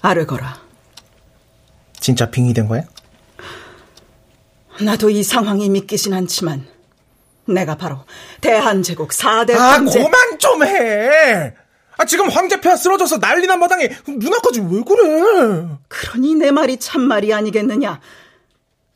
아르거라. 0.00 0.60
진짜 2.00 2.30
빙이 2.30 2.52
된 2.52 2.66
거야? 2.66 2.82
나도 4.80 5.10
이 5.10 5.22
상황이 5.22 5.68
믿기진 5.68 6.12
않지만 6.12 6.66
내가 7.46 7.76
바로 7.76 8.04
대한제국 8.40 9.10
4대 9.10 9.54
아, 9.54 9.74
황제... 9.74 10.02
그만 10.02 10.38
좀 10.38 10.64
해! 10.64 11.54
아, 11.98 12.04
지금 12.04 12.28
황제폐하 12.28 12.74
쓰러져서 12.74 13.20
난리 13.20 13.46
난 13.46 13.60
마당에 13.60 13.88
누나까지 14.08 14.60
왜 14.60 14.82
그래? 14.82 15.68
그러니 15.88 16.34
내 16.34 16.50
말이 16.50 16.78
참말이 16.78 17.32
아니겠느냐? 17.32 18.00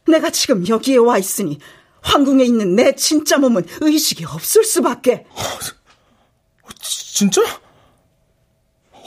내가 0.08 0.30
지금 0.30 0.66
여기에 0.66 0.96
와 0.96 1.18
있으니 1.18 1.58
황궁에 2.06 2.44
있는 2.44 2.76
내 2.76 2.94
진짜 2.94 3.36
몸은 3.36 3.66
의식이 3.80 4.24
없을 4.24 4.64
수밖에. 4.64 5.26
어, 5.28 6.68
진짜? 6.80 7.42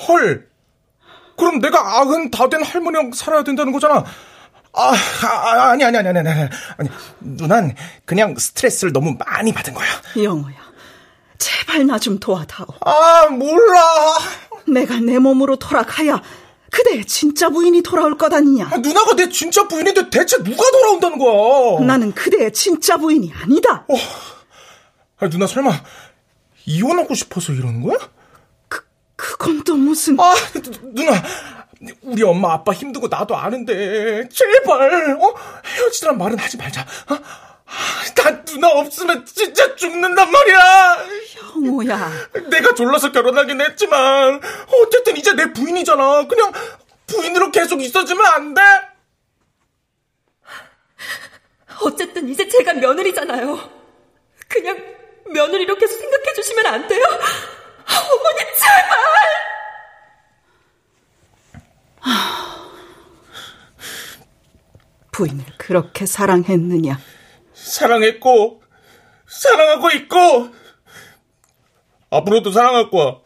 헐. 0.07 0.49
그럼 1.37 1.59
내가 1.59 1.99
아흔 1.99 2.29
다 2.29 2.49
된 2.49 2.63
할머니랑 2.63 3.13
살아야 3.13 3.43
된다는 3.43 3.71
거잖아. 3.71 4.03
아, 4.73 4.93
아, 5.23 5.69
아니, 5.71 5.83
아니, 5.83 5.97
아니, 5.97 6.09
아니, 6.09 6.19
아니, 6.19 6.29
아니. 6.77 6.89
누난 7.21 7.73
그냥 8.05 8.35
스트레스를 8.37 8.91
너무 8.93 9.15
많이 9.17 9.51
받은 9.53 9.73
거야. 9.73 9.87
영호야, 10.17 10.55
제발 11.37 11.87
나 11.87 11.97
좀 11.97 12.19
도와다오. 12.19 12.65
아, 12.81 13.27
몰라. 13.29 13.81
내가 14.67 14.99
내 14.99 15.17
몸으로 15.19 15.55
돌아가야 15.55 16.21
그대의 16.71 17.05
진짜 17.05 17.49
부인이 17.49 17.81
돌아올 17.81 18.17
것 18.17 18.33
아니냐. 18.33 18.69
아, 18.71 18.77
누나가 18.77 19.15
내 19.15 19.29
진짜 19.29 19.67
부인인데 19.67 20.09
대체 20.09 20.37
누가 20.43 20.69
돌아온다는 20.71 21.17
거야? 21.17 21.85
나는 21.85 22.13
그대의 22.13 22.53
진짜 22.53 22.97
부인이 22.97 23.31
아니다. 23.41 23.85
어, 23.87 23.95
아, 25.19 25.29
누나 25.29 25.47
설마 25.47 25.71
이혼하고 26.65 27.15
싶어서 27.15 27.53
이러는 27.53 27.81
거야? 27.81 27.97
그, 28.67 28.83
그건 29.15 29.63
또 29.63 29.75
무슨... 29.75 30.19
아, 30.19 30.33
누나, 30.93 31.23
우리 32.01 32.23
엄마 32.23 32.53
아빠 32.53 32.73
힘들고 32.73 33.07
나도 33.07 33.35
아는데 33.35 34.27
제발 34.29 35.15
어? 35.19 35.33
헤어지란 35.65 36.17
말은 36.17 36.37
하지 36.37 36.57
말자. 36.57 36.81
어? 36.81 37.17
난 38.15 38.43
누나 38.45 38.69
없으면 38.69 39.25
진짜 39.25 39.75
죽는단 39.75 40.31
말이야. 40.31 41.05
형우야. 41.27 42.11
내가 42.49 42.73
졸라서 42.73 43.11
결혼하긴 43.11 43.61
했지만 43.61 44.41
어쨌든 44.83 45.17
이제 45.17 45.33
내 45.33 45.51
부인이잖아. 45.53 46.27
그냥 46.27 46.51
부인으로 47.07 47.51
계속 47.51 47.81
있어주면 47.81 48.25
안 48.25 48.53
돼? 48.53 48.61
어쨌든 51.81 52.27
이제 52.29 52.47
제가 52.47 52.73
며느리잖아요. 52.73 53.69
그냥 54.47 54.77
며느리로 55.31 55.75
계속 55.75 55.97
생각해 55.97 56.33
주시면 56.33 56.65
안 56.65 56.87
돼요? 56.87 57.03
어머니 57.03 58.39
제발! 58.57 58.99
부인을 65.11 65.45
그렇게 65.57 66.05
사랑했느냐? 66.05 66.97
사랑했고 67.63 68.61
사랑하고 69.27 69.91
있고 69.91 70.49
앞으로도 72.09 72.51
사랑할 72.51 72.89
거야. 72.89 73.17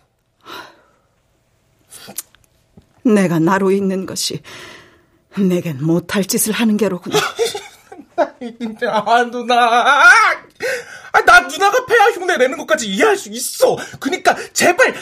내가 3.04 3.40
나로 3.40 3.72
있는 3.72 4.06
것이 4.06 4.42
내겐 5.38 5.84
못할 5.84 6.24
짓을 6.26 6.54
하는 6.54 6.78
게로구나. 6.78 7.18
아 8.90 9.24
누나, 9.24 9.56
아, 11.12 11.22
나 11.26 11.40
누나가 11.42 11.86
폐하 11.86 12.12
흉내 12.12 12.38
내는 12.38 12.58
것까지 12.60 12.88
이해할 12.88 13.18
수 13.18 13.30
있어. 13.30 13.78
그니까 14.00 14.36
제발 14.54 14.94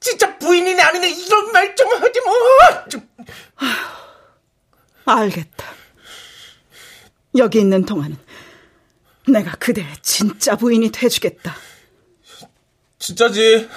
진짜 0.00 0.36
부인이네 0.38 0.80
아니네 0.80 1.10
이런 1.10 1.52
말 1.52 1.74
좀 1.74 1.88
하지 1.92 2.20
마. 2.20 2.84
좀. 2.88 3.08
알겠다. 5.04 5.64
여기 7.36 7.60
있는 7.60 7.84
동안은 7.84 8.16
내가 9.30 9.52
그대의 9.52 9.86
진짜 10.02 10.56
부인이 10.56 10.90
돼주겠다. 10.90 11.54
진짜지. 12.98 13.68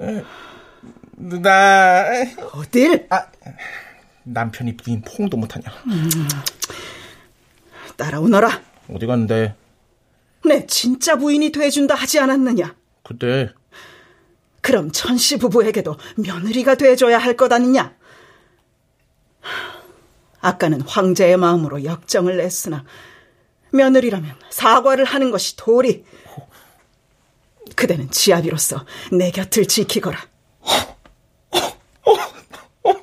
에, 0.00 0.24
누나. 1.16 2.04
어딜? 2.52 3.06
아, 3.10 3.26
남편이 4.24 4.76
부인 4.76 5.02
포옹도 5.02 5.36
못하냐. 5.36 5.64
음, 5.86 6.08
따라오너라. 7.96 8.62
어디 8.88 9.06
갔는데? 9.06 9.54
내 10.44 10.66
진짜 10.66 11.16
부인이 11.16 11.52
돼준다 11.52 11.94
하지 11.94 12.18
않았느냐? 12.18 12.74
그때. 13.02 13.52
그럼 14.62 14.90
천씨 14.92 15.38
부부에게도 15.38 15.96
며느리가 16.16 16.74
돼줘야 16.76 17.18
할 17.18 17.36
것 17.36 17.52
아니냐? 17.52 17.94
아까는 20.42 20.80
황제의 20.82 21.36
마음으로 21.36 21.84
역정을 21.84 22.38
냈으나 22.38 22.84
며느리라면 23.72 24.34
사과를 24.50 25.04
하는 25.04 25.30
것이 25.30 25.56
도리. 25.56 26.04
그대는 27.76 28.10
지아비로서 28.10 28.84
내 29.12 29.30
곁을 29.30 29.66
지키거라. 29.66 30.18
어, 32.02 32.12
어, 32.84 32.94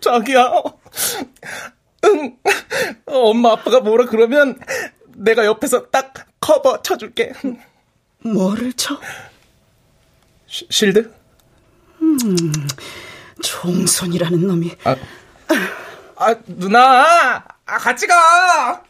자기야. 0.00 0.52
응. 2.04 2.36
엄마 3.06 3.52
아빠가 3.52 3.80
뭐라 3.80 4.06
그러면 4.06 4.58
내가 5.16 5.44
옆에서 5.44 5.86
딱 5.90 6.14
커버 6.40 6.82
쳐줄게. 6.82 7.32
뭐를 8.18 8.72
쳐? 8.74 8.98
시, 10.46 10.66
실드? 10.70 11.12
음, 12.02 12.18
종손이라는 13.42 14.46
놈이. 14.46 14.76
아, 14.84 14.96
아 16.16 16.34
누나, 16.46 17.44
아, 17.66 17.78
같이 17.78 18.06
가. 18.06 18.82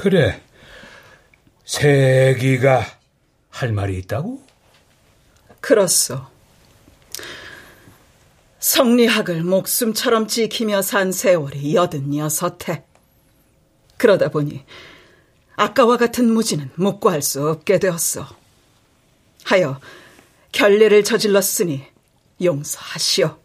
그래. 0.00 0.40
세기가 1.66 2.86
할 3.50 3.70
말이 3.70 3.98
있다고? 3.98 4.42
그렇소. 5.60 6.24
성리학을 8.60 9.42
목숨처럼 9.42 10.26
지키며 10.26 10.80
산 10.80 11.12
세월이 11.12 11.74
여든 11.74 12.16
여섯해. 12.16 12.82
그러다 13.98 14.30
보니 14.30 14.64
아까와 15.56 15.98
같은 15.98 16.32
무지는 16.32 16.70
묵고할 16.76 17.20
수 17.20 17.46
없게 17.46 17.78
되었소. 17.78 18.24
하여 19.44 19.78
결례를 20.52 21.04
저질렀으니 21.04 21.84
용서하시오. 22.42 23.38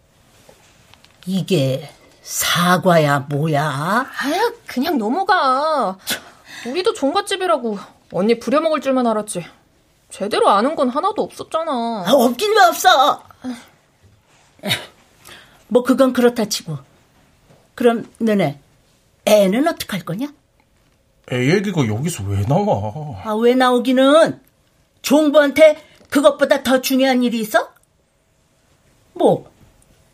이게 1.26 1.91
사과야 2.24 3.20
뭐야? 3.28 4.10
아유 4.22 4.56
그냥 4.65 4.98
넘어가. 4.98 5.98
우리도 6.65 6.93
종갓집이라고 6.93 7.78
언니 8.12 8.39
부려먹을 8.39 8.82
줄만 8.82 9.06
알았지. 9.08 9.45
제대로 10.10 10.49
아는 10.49 10.75
건 10.75 10.89
하나도 10.89 11.21
없었잖아. 11.21 11.71
아, 12.08 12.12
없긴 12.12 12.56
왜 12.56 12.62
없어? 12.63 13.23
뭐 15.67 15.84
그건 15.84 16.13
그렇다 16.13 16.45
치고. 16.45 16.78
그럼 17.73 18.10
너네 18.19 18.60
애는 19.25 19.67
어떡할 19.67 20.06
거냐? 20.06 20.28
애 21.32 21.49
얘기가 21.56 21.88
여기서 21.88 22.23
왜 22.23 22.41
나와? 22.43 23.21
아, 23.23 23.34
왜 23.34 23.56
나오기는? 23.56 24.39
종부한테 25.01 25.84
그것보다 26.10 26.63
더 26.63 26.82
중요한 26.82 27.23
일이 27.23 27.39
있어? 27.39 27.73
뭐, 29.13 29.51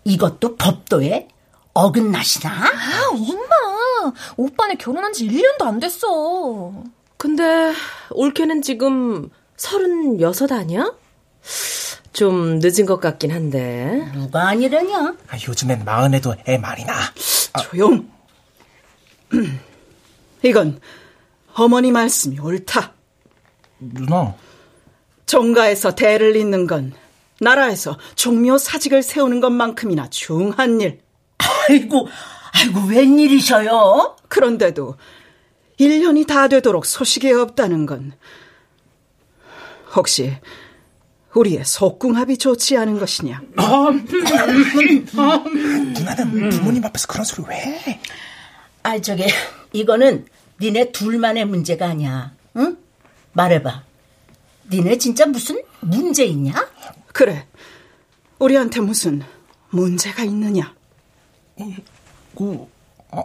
이것도 0.05 0.55
법도에 0.55 1.27
어긋나시나? 1.73 2.49
아, 2.49 3.09
엄마! 3.11 3.70
오빠네 4.37 4.75
결혼한 4.75 5.13
지 5.13 5.27
1년도 5.27 5.63
안 5.65 5.79
됐어. 5.79 6.73
근데 7.17 7.73
올케는 8.11 8.61
지금 8.61 9.29
서른여섯 9.57 10.51
아니야? 10.51 10.91
좀 12.13 12.59
늦은 12.59 12.85
것 12.85 12.99
같긴 12.99 13.31
한데. 13.31 14.09
누가 14.13 14.47
아니려냐? 14.49 15.15
아, 15.29 15.37
요즘엔 15.47 15.85
마흔에도 15.85 16.35
애 16.47 16.57
많이 16.57 16.83
나. 16.85 16.93
아. 17.53 17.61
조용. 17.61 18.09
이건 20.43 20.79
어머니 21.53 21.91
말씀이 21.91 22.39
옳다. 22.39 22.93
누나. 23.79 24.35
정가에서 25.25 25.95
대를 25.95 26.35
잇는 26.35 26.67
건 26.67 26.93
나라에서 27.39 27.97
종묘 28.15 28.57
사직을 28.57 29.01
세우는 29.01 29.39
것만큼이나 29.39 30.09
중한 30.09 30.81
일. 30.81 30.99
아이고, 31.69 32.07
아이고, 32.53 32.81
웬일이셔요? 32.87 34.17
그런데도 34.27 34.95
1년이 35.79 36.27
다 36.27 36.47
되도록 36.47 36.85
소식이 36.85 37.31
없다는 37.31 37.85
건 37.85 38.13
혹시 39.95 40.37
우리의 41.33 41.63
속궁합이 41.65 42.37
좋지 42.37 42.77
않은 42.77 42.99
것이냐? 42.99 43.41
누나는 45.93 46.49
부모님 46.49 46.85
앞에서 46.85 47.07
그런 47.07 47.23
소리 47.23 47.47
왜 47.47 47.55
해? 47.55 47.99
아, 48.83 48.99
저게, 48.99 49.27
이거는 49.71 50.25
니네 50.59 50.91
둘만의 50.91 51.45
문제가 51.45 51.87
아니야. 51.87 52.33
응? 52.57 52.77
말해봐. 53.33 53.83
니네 54.71 54.97
진짜 54.97 55.25
무슨 55.25 55.61
문제 55.79 56.25
있냐? 56.25 56.53
그래. 57.13 57.47
우리한테 58.39 58.81
무슨 58.81 59.23
문제가 59.69 60.23
있느냐? 60.23 60.73
그, 62.37 62.67
아, 63.11 63.23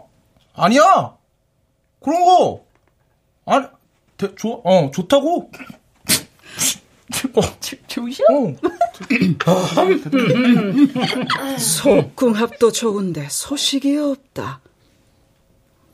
아니야! 0.55 1.17
그런 2.03 2.25
거! 2.25 2.65
아니, 3.47 3.67
대, 4.17 4.35
좋, 4.35 4.61
어, 4.65 4.91
좋다고! 4.93 5.51
어, 7.35 7.41
좋으셔? 7.87 8.25
어. 8.31 8.55
속궁합도 11.59 12.73
좋은데 12.73 13.29
소식이 13.31 13.97
없다. 13.97 14.61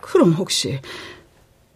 그럼 0.01 0.33
혹시 0.33 0.81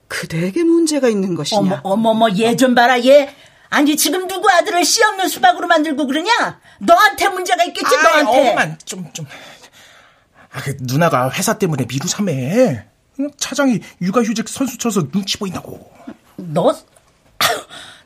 그대에게 0.09 0.63
문제가 0.65 1.09
있는 1.09 1.35
것이냐? 1.35 1.81
어머, 1.85 2.11
어머, 2.11 2.29
얘 2.39 2.57
좀 2.57 2.75
봐라, 2.75 3.01
얘. 3.05 3.35
아니, 3.69 3.97
지금 3.97 4.27
누구 4.29 4.49
아들을 4.49 4.85
씨 4.85 5.03
없는 5.05 5.29
수박으로 5.29 5.67
만들고 5.67 6.07
그러냐? 6.07 6.61
너한테 6.81 7.29
문제가 7.29 7.65
있겠지, 7.65 7.95
아이, 7.97 8.03
너한테. 8.23 8.51
엄만, 8.51 8.79
좀, 8.85 9.13
좀. 9.13 9.27
아, 10.57 10.61
그, 10.63 10.75
누나가 10.81 11.31
회사 11.31 11.59
때문에 11.59 11.85
미루 11.87 12.09
삼해. 12.09 12.87
차장이 13.37 13.81
육아휴직 14.01 14.49
선수 14.49 14.79
쳐서 14.79 15.07
눈치 15.11 15.37
보인다고. 15.37 15.91
너, 16.37 16.75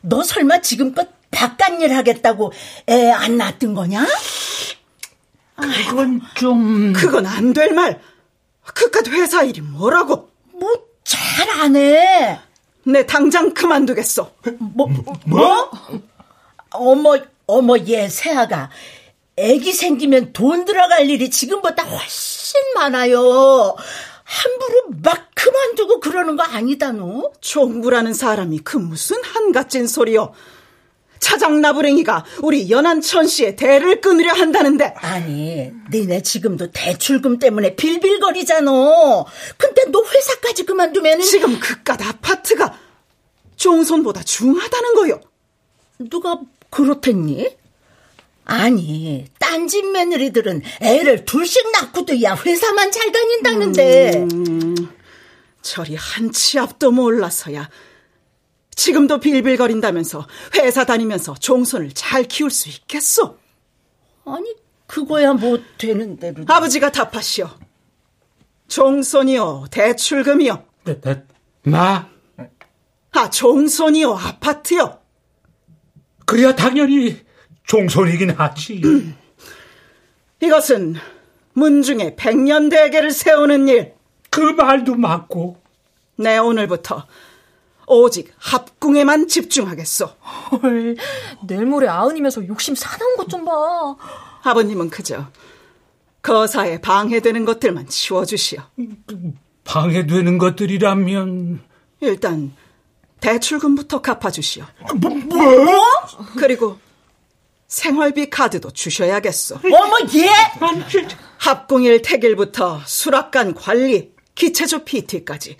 너 0.00 0.22
설마 0.24 0.60
지금껏 0.60 1.08
바깥일 1.30 1.94
하겠다고 1.94 2.52
애 2.88 3.10
안 3.12 3.36
낳았던 3.36 3.74
거냐? 3.74 4.04
그건 5.88 6.20
좀. 6.34 6.92
그건 6.92 7.26
안 7.26 7.52
될 7.52 7.72
말. 7.72 8.00
그깟 8.64 9.08
회사 9.12 9.42
일이 9.44 9.60
뭐라고? 9.60 10.28
뭐, 10.52 10.72
자말안 11.04 11.76
해? 11.76 12.40
내 12.84 13.06
당장 13.06 13.54
그만두겠어. 13.54 14.32
뭐? 14.58 14.88
뭐? 15.24 15.70
어머, 16.72 17.16
어머, 17.46 17.76
얘, 17.86 18.08
새아가. 18.08 18.70
애기 19.40 19.72
생기면 19.72 20.32
돈 20.32 20.64
들어갈 20.64 21.08
일이 21.08 21.30
지금보다 21.30 21.82
훨씬 21.82 22.60
많아요. 22.74 23.74
함부로 24.24 24.82
막 25.02 25.28
그만두고 25.34 26.00
그러는 26.00 26.36
거 26.36 26.42
아니다, 26.42 26.92
너? 26.92 27.32
종구라는 27.40 28.12
사람이 28.14 28.60
그 28.60 28.76
무슨 28.76 29.16
한갓진 29.22 29.86
소리요. 29.86 30.32
차장 31.18 31.60
나부랭이가 31.60 32.24
우리 32.42 32.70
연한천 32.70 33.26
씨의 33.26 33.56
대를 33.56 34.00
끊으려 34.00 34.32
한다는데. 34.32 34.94
아니, 34.96 35.70
니네 35.90 36.22
지금도 36.22 36.70
대출금 36.70 37.38
때문에 37.38 37.76
빌빌거리잖아. 37.76 38.70
근데 39.56 39.84
너 39.90 40.02
회사까지 40.02 40.64
그만두면 40.64 41.20
지금 41.20 41.58
그깟 41.60 42.00
아파트가 42.02 42.78
종손보다 43.56 44.22
중하다는 44.22 44.94
거요. 44.94 45.20
누가 46.08 46.40
그렇댔니? 46.70 47.59
아니, 48.52 49.26
딴집 49.38 49.92
며느리들은 49.92 50.62
애를 50.80 51.24
둘씩 51.24 51.70
낳고도 51.70 52.20
야 52.22 52.34
회사만 52.34 52.90
잘 52.90 53.12
다닌다는데. 53.12 54.26
음, 54.32 54.74
저리 55.62 55.94
한 55.94 56.32
치 56.32 56.58
앞도 56.58 56.90
몰라서야. 56.90 57.70
지금도 58.74 59.20
빌빌거린다면서 59.20 60.26
회사 60.56 60.84
다니면서 60.84 61.34
종손을 61.34 61.92
잘 61.92 62.24
키울 62.24 62.50
수 62.50 62.68
있겠소? 62.70 63.38
아니, 64.24 64.52
그거야 64.88 65.32
뭐 65.34 65.58
되는 65.78 66.16
대로. 66.16 66.42
아버지가 66.48 66.90
답하시오. 66.90 67.48
종손이요, 68.66 69.66
대출금이요. 69.70 70.64
네, 70.86 71.00
네, 71.00 71.22
나? 71.62 72.08
아, 73.12 73.30
종손이요, 73.30 74.12
아파트요. 74.12 74.98
그래야 76.24 76.54
당연히 76.56 77.16
종손이긴 77.70 78.30
하지. 78.30 78.82
이것은 80.42 80.96
문중의 81.52 82.16
백년 82.16 82.68
대계를 82.68 83.12
세우는 83.12 83.68
일. 83.68 83.94
그 84.28 84.40
말도 84.40 84.96
맞고. 84.96 85.56
내 86.16 86.36
오늘부터 86.38 87.06
오직 87.86 88.32
합궁에만 88.38 89.28
집중하겠소. 89.28 90.06
헐, 90.62 90.96
내일 91.46 91.64
모레 91.66 91.86
아흔이면서 91.86 92.46
욕심 92.48 92.74
사나운 92.74 93.16
것 93.16 93.28
좀 93.28 93.44
봐. 93.44 93.52
아버님은 94.42 94.90
그저 94.90 95.26
거사에 96.22 96.80
방해되는 96.80 97.44
것들만 97.44 97.86
치워주시오. 97.86 98.60
방해되는 99.64 100.38
것들이라면 100.38 101.60
일단 102.00 102.52
대출금부터 103.20 104.02
갚아주시오. 104.02 104.64
뭐? 104.96 105.10
뭐? 105.14 105.84
그리고 106.36 106.78
생활비 107.70 108.28
카드도 108.28 108.72
주셔야겠소. 108.72 109.60
어머 109.64 109.96
얘! 110.16 110.28
합공일 111.38 112.02
택일부터 112.02 112.82
수락관 112.84 113.54
관리, 113.54 114.12
기체조 114.34 114.84
PT까지 114.84 115.56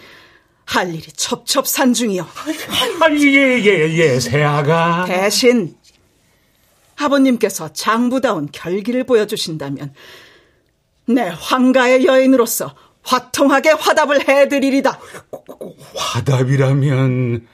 할 0.66 0.92
일이 0.92 1.02
첩첩산중이요. 1.12 2.26
아니 3.00 3.36
예 3.36 3.60
예예 3.62 3.94
예, 3.96 4.20
세아가 4.20 5.04
대신 5.06 5.76
아버님께서 6.96 7.72
장부다운 7.72 8.48
결기를 8.50 9.04
보여주신다면 9.04 9.94
내 11.06 11.28
황가의 11.28 12.06
여인으로서 12.06 12.74
화통하게 13.02 13.70
화답을 13.70 14.28
해드리리다. 14.28 15.00
화답이라면 15.94 17.46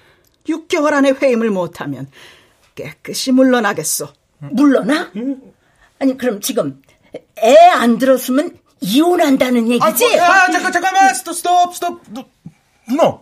6개월 0.49 0.95
안에 0.95 1.13
회임을 1.13 1.51
못하면 1.51 2.09
깨끗이 2.75 3.33
물러나겠소. 3.33 4.09
물러나? 4.39 5.11
아니 5.99 6.17
그럼 6.17 6.41
지금 6.41 6.83
애 7.39 7.57
안 7.73 7.99
들었으면 7.99 8.57
이혼한다는 8.81 9.69
얘기지? 9.71 10.19
아, 10.21 10.45
아 10.45 10.51
잠깐 10.51 10.73
잠깐만 10.73 11.15
스톱 11.15 11.35
스톱 11.35 11.75
스톱 11.75 12.03
누, 12.11 12.25
누나 12.89 13.19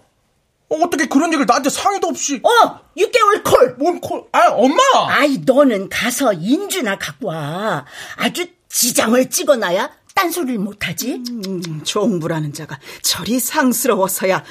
어떻게 0.68 1.07
그런 1.07 1.29
얘기를 1.29 1.46
나한테 1.46 1.70
상의도 1.70 2.09
없이 2.09 2.40
어 2.42 2.81
6개월 2.96 3.44
콜. 3.44 3.77
뭔 3.79 4.00
콜? 4.00 4.24
아 4.33 4.48
엄마. 4.50 4.77
아이 5.09 5.38
너는 5.44 5.88
가서 5.88 6.33
인주나 6.33 6.98
갖고 6.98 7.29
와. 7.29 7.85
아주 8.16 8.46
지장을 8.68 9.31
찍어놔야 9.31 9.90
딴소리를 10.14 10.59
못하지. 10.59 11.22
음, 11.29 11.83
종부라는 11.85 12.53
자가 12.53 12.79
저리 13.03 13.38
상스러워서야 13.38 14.42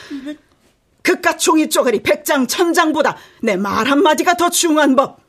그깟 1.02 1.38
종이 1.39 1.69
쪼가리 1.69 2.02
백장 2.04 2.47
천장보다 2.47 3.17
내 3.41 3.58
말 3.58 3.88
한마디가 3.89 4.36
더 4.36 4.49
중요한 4.49 4.95
법. 4.95 5.19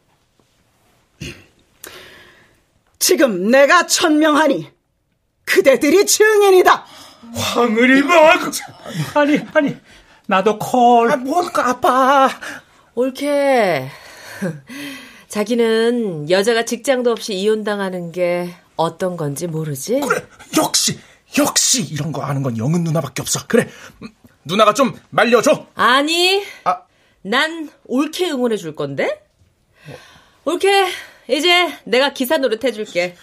지금 2.99 3.51
내가 3.51 3.87
천명하니 3.87 4.71
그대들이 5.45 6.07
증인이다. 6.07 6.85
황을이 7.35 8.03
막 8.03 8.41
아니 9.15 9.41
아니 9.55 9.77
나도 10.27 10.59
콜. 10.59 11.11
아 11.11 11.17
뭔가 11.17 11.69
아파. 11.69 12.29
옳게. 12.95 13.89
자기는 15.29 16.31
여자가 16.31 16.65
직장도 16.65 17.11
없이 17.11 17.35
이혼당하는 17.35 18.13
게 18.13 18.55
어떤 18.77 19.17
건지 19.17 19.47
모르지? 19.47 20.01
그래 20.01 20.25
역시 20.57 20.99
역시 21.39 21.83
이런 21.83 22.13
거 22.13 22.23
아는 22.23 22.43
건 22.43 22.57
영은 22.57 22.85
누나밖에 22.85 23.23
없어. 23.23 23.41
그래 23.49 23.69
음, 24.03 24.09
누나가 24.45 24.75
좀 24.75 24.99
말려줘. 25.11 25.67
아니. 25.75 26.43
아. 26.65 26.83
난 27.27 27.71
옳게 27.87 28.31
응원해 28.31 28.57
줄 28.59 28.77
건데? 28.77 29.25
옳게 30.45 30.87
이제 31.29 31.73
내가 31.85 32.13
기사 32.13 32.37
노릇 32.37 32.63
해줄게. 32.65 33.17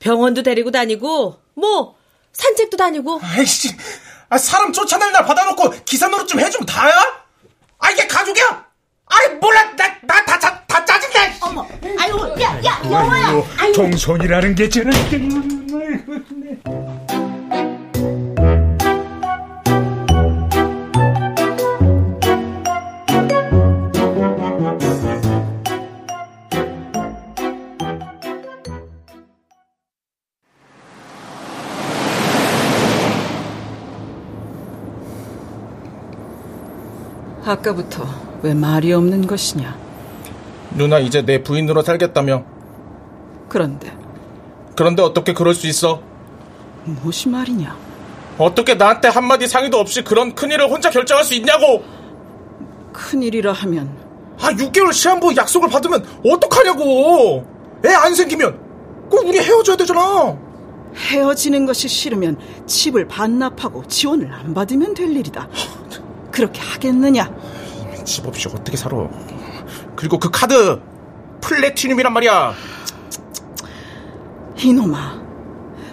병원도 0.00 0.42
데리고 0.42 0.70
다니고 0.70 1.36
뭐 1.54 1.96
산책도 2.32 2.76
다니고. 2.76 3.20
아이씨, 3.22 3.68
아, 4.28 4.38
사람 4.38 4.72
쫓아낼 4.72 5.12
날 5.12 5.24
받아놓고 5.24 5.84
기사 5.84 6.08
노릇 6.08 6.26
좀 6.28 6.40
해주면 6.40 6.66
다야? 6.66 6.92
아 7.78 7.90
이게 7.90 8.06
가족이야? 8.06 8.66
아이 9.06 9.28
몰라 9.36 9.62
나 9.76 9.86
나 10.02 10.24
다 10.24 10.38
다 10.66 10.84
짜증나. 10.84 11.20
어머, 11.42 11.66
아유, 11.98 12.34
야, 12.40 12.58
야, 12.64 12.80
영화야. 12.84 13.42
아유, 13.58 13.72
종손이라는 13.74 14.54
게 14.54 14.68
저는 14.68 14.92
아까부터 37.52 38.04
왜 38.42 38.54
말이 38.54 38.92
없는 38.92 39.26
것이냐? 39.26 39.76
누나 40.74 40.98
이제 40.98 41.22
내 41.22 41.42
부인으로 41.42 41.82
살겠다며. 41.82 42.44
그런데 43.48 43.96
그런데 44.76 45.02
어떻게 45.02 45.34
그럴 45.34 45.54
수 45.54 45.66
있어? 45.66 46.00
무엇이 46.84 47.28
말이냐? 47.28 47.76
어떻게 48.38 48.74
나한테 48.74 49.08
한마디 49.08 49.46
상의도 49.46 49.78
없이 49.78 50.02
그런 50.02 50.34
큰일을 50.34 50.68
혼자 50.70 50.90
결정할 50.90 51.24
수 51.24 51.34
있냐고! 51.34 51.84
큰일이라 52.92 53.52
하면 53.52 53.90
아, 54.40 54.48
6개월 54.50 54.92
시한부 54.92 55.36
약속을 55.36 55.68
받으면 55.68 56.04
어떡하냐고! 56.26 57.46
애 57.84 57.88
안 57.90 58.14
생기면 58.14 58.58
꼭 59.10 59.26
우리 59.26 59.38
헤어져야 59.38 59.76
되잖아! 59.76 60.36
헤어지는 60.96 61.66
것이 61.66 61.88
싫으면 61.88 62.38
집을 62.66 63.06
반납하고 63.08 63.86
지원을 63.86 64.32
안 64.32 64.54
받으면 64.54 64.94
될 64.94 65.14
일이다. 65.14 65.48
그렇게 66.32 66.60
하겠느냐? 66.60 67.30
집 68.04 68.26
없이 68.26 68.48
어떻게 68.48 68.76
살아? 68.76 69.08
그리고 69.94 70.18
그 70.18 70.30
카드 70.30 70.80
플래티늄이란 71.40 72.12
말이야. 72.12 72.54
이놈아, 74.56 75.22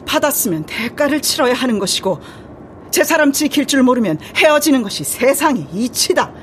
받았으면 0.06 0.66
대가를 0.66 1.22
치러야 1.22 1.54
하는 1.54 1.78
것이고 1.80 2.20
제 2.92 3.04
사람 3.04 3.32
지킬 3.32 3.68
줄 3.68 3.84
모르면 3.84 4.20
헤어지는 4.36 4.82
것이 4.82 5.04
세상의 5.04 5.68
이치다. 5.74 6.34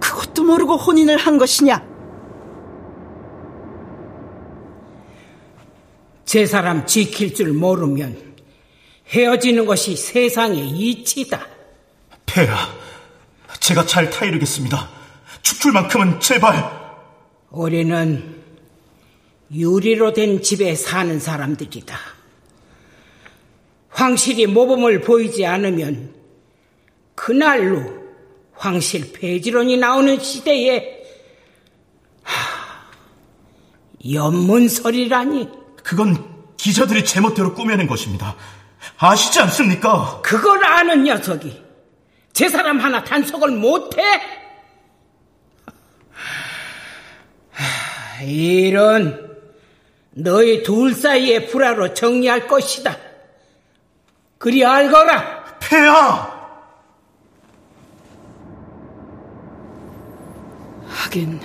그것도 0.00 0.44
모르고 0.44 0.76
혼인을 0.76 1.16
한 1.16 1.38
것이냐? 1.38 1.92
제 6.24 6.46
사람 6.46 6.86
지킬 6.86 7.34
줄 7.34 7.52
모르면 7.52 8.34
헤어지는 9.08 9.66
것이 9.66 9.94
세상의 9.96 10.70
이치다. 10.70 11.46
폐하, 12.24 12.56
제가 13.62 13.86
잘 13.86 14.10
타이르겠습니다. 14.10 14.88
축출 15.42 15.70
만큼은 15.70 16.18
제발. 16.18 16.68
우리는 17.50 18.42
유리로 19.54 20.12
된 20.14 20.42
집에 20.42 20.74
사는 20.74 21.20
사람들이다. 21.20 21.96
황실이 23.90 24.46
모범을 24.46 25.02
보이지 25.02 25.46
않으면 25.46 26.12
그날로 27.14 28.02
황실 28.54 29.12
폐지론이 29.12 29.76
나오는 29.76 30.18
시대에 30.18 31.00
하, 32.24 32.88
연문설이라니 34.12 35.48
그건 35.84 36.32
기자들이 36.56 37.04
제멋대로 37.04 37.54
꾸며낸 37.54 37.86
것입니다. 37.86 38.34
아시지 38.98 39.38
않습니까? 39.40 40.20
그걸 40.22 40.64
아는 40.64 41.04
녀석이 41.04 41.61
제 42.32 42.48
사람 42.48 42.78
하나 42.78 43.02
단속을 43.04 43.50
못해? 43.52 44.02
이런 48.24 49.30
너희 50.12 50.62
둘 50.62 50.94
사이의 50.94 51.48
불화로 51.48 51.94
정리할 51.94 52.46
것이다. 52.46 52.96
그리 54.38 54.64
알거라. 54.64 55.44
폐하! 55.60 56.32
하긴 60.88 61.40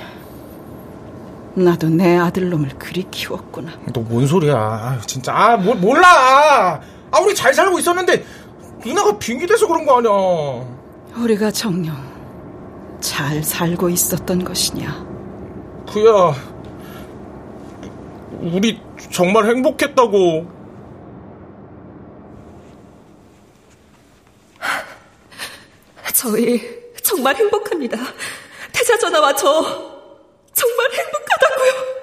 나도 1.56 1.90
내 1.90 2.18
아들놈을 2.18 2.70
그리 2.78 3.04
키웠구나. 3.10 3.72
너 3.94 4.02
뭔 4.04 4.28
소리야? 4.28 5.02
진짜 5.08 5.34
아 5.36 5.58
뭘, 5.58 5.76
몰라. 5.78 6.80
아 7.12 7.20
우리 7.20 7.34
잘 7.34 7.54
살고 7.54 7.80
있었는데 7.80 8.24
누나가 8.86 9.18
빙기 9.18 9.48
돼서 9.48 9.66
그런 9.68 9.86
거 9.86 9.98
아니야. 9.98 10.77
우리가 11.22 11.52
정녕 11.52 11.96
잘 13.00 13.44
살고 13.44 13.90
있었던 13.90 14.44
것이냐? 14.44 15.06
그야 15.92 16.34
우리 18.40 18.80
정말 19.12 19.46
행복했다고. 19.48 20.58
저희 26.14 26.62
정말 27.04 27.36
행복합니다. 27.36 27.98
태자 28.74 28.98
전화와 28.98 29.36
저 29.36 29.46
정말 30.54 30.88
행복하다고요. 30.92 31.98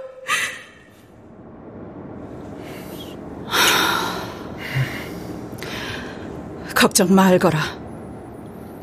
걱정 6.75 7.15
말거라. 7.15 7.84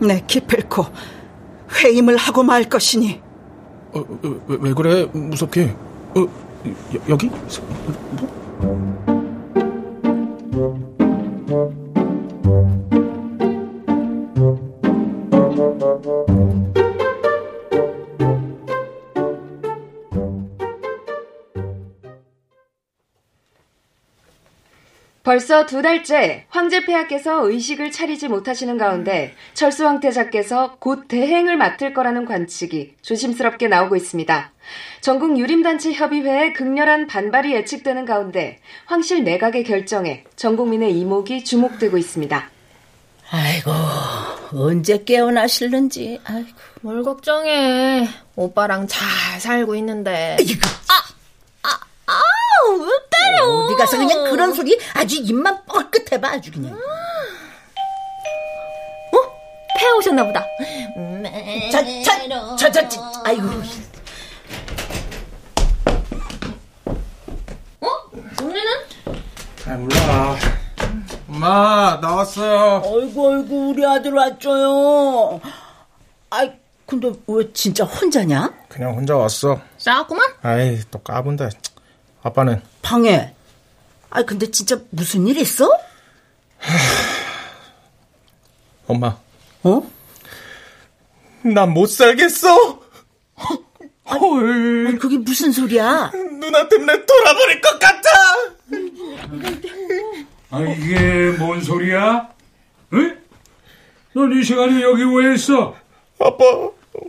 내 0.02 0.24
기필코 0.26 0.86
회임을 1.84 2.18
하고 2.18 2.44
말 2.44 2.64
것이니. 2.66 3.22
어, 3.94 4.04
왜, 4.48 4.58
왜 4.60 4.74
그래? 4.74 5.06
무섭게. 5.14 5.76
어, 6.16 6.20
여, 6.20 7.00
여기? 7.10 7.30
뭐? 7.30 9.11
벌써 25.32 25.66
두 25.66 25.82
달째 25.82 26.44
황제 26.50 26.84
폐하께서 26.84 27.50
의식을 27.50 27.92
차리지 27.92 28.28
못하시는 28.28 28.78
가운데 28.78 29.34
철수 29.54 29.88
황태자께서 29.88 30.76
곧 30.80 31.08
대행을 31.08 31.56
맡을 31.56 31.94
거라는 31.94 32.26
관측이 32.26 32.96
조심스럽게 33.02 33.70
나오고 33.70 33.96
있습니다. 33.96 34.52
전국 35.00 35.40
유림단체 35.40 35.94
협의회에 35.94 36.52
극렬한 36.52 37.08
반발이 37.08 37.54
예측되는 37.54 38.04
가운데 38.04 38.60
황실 38.88 39.24
내각의 39.24 39.64
결정에 39.64 40.26
전 40.36 40.58
국민의 40.58 41.00
이목이 41.00 41.46
주목되고 41.46 41.98
있습니다. 41.98 42.50
아이고 43.32 43.72
언제 44.54 45.02
깨어나실는지 45.06 46.20
아이고. 46.26 46.50
뭘 46.82 47.04
걱정해. 47.04 48.06
오빠랑 48.36 48.88
잘 48.88 49.40
살고 49.40 49.76
있는데. 49.76 50.36
아 52.06 52.12
우 53.32 53.36
때려 53.36 53.46
어디 53.66 53.76
가서 53.76 53.98
그냥 53.98 54.24
그런 54.30 54.54
소리 54.54 54.80
아주 54.94 55.16
입만 55.18 55.66
뻘끗해봐 55.66 56.28
아주 56.30 56.52
그냥 56.52 56.74
어? 56.74 56.78
폐하 59.80 59.96
오셨나 59.96 60.24
보다 60.26 60.46
자 61.72 61.82
자 62.04 62.58
자 62.58 62.72
자 62.72 62.90
자 62.90 63.22
아이고 63.26 63.48
어? 67.82 67.88
동네는? 68.38 68.72
아 69.68 69.78
몰라. 69.78 70.36
엄마 71.30 71.98
나왔어요. 72.02 72.82
아이고 72.84 73.34
아이고 73.34 73.70
우리 73.70 73.86
아들 73.86 74.14
왔죠요 74.14 75.40
아이 76.30 76.52
근데 76.86 77.12
왜 77.28 77.52
진짜 77.54 77.86
혼자냐? 77.86 78.52
그냥 78.68 78.94
혼자 78.96 79.16
왔어. 79.16 79.60
싸웠구만? 79.78 80.28
아이 80.42 80.80
또 80.92 81.00
까분다. 81.00 81.50
아빠는 82.24 82.62
방해 82.82 83.34
아 84.10 84.24
근데 84.24 84.50
진짜 84.52 84.78
무슨 84.90 85.28
일 85.28 85.38
있어? 85.38 85.70
엄마. 88.88 89.18
어? 89.64 89.90
난못 91.44 91.90
살겠어. 91.90 92.82
헐. 94.06 94.88
아니, 94.88 95.00
그게 95.00 95.18
무슨 95.18 95.52
소리야? 95.54 96.12
누나 96.14 96.68
때문에 96.68 97.06
돌아버릴 97.06 97.62
것 97.62 97.80
같아. 97.80 98.10
아 100.50 100.60
이게 100.60 101.32
뭔 101.40 101.62
소리야? 101.62 102.30
응? 102.94 103.18
넌이 104.14 104.44
시간에 104.44 104.82
여기 104.82 105.04
왜 105.06 105.34
있어? 105.36 105.74
아빠. 106.20 106.44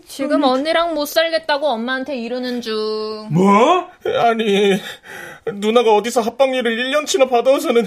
지금 0.06 0.42
언니랑 0.44 0.94
못 0.94 1.06
살겠다고 1.06 1.66
엄마한테 1.66 2.16
이러는 2.16 2.60
중. 2.60 3.28
뭐? 3.30 3.88
아니, 4.20 4.80
누나가 5.54 5.92
어디서 5.94 6.20
합방일을 6.20 6.76
1년치나 6.76 7.28
받아서는 7.28 7.86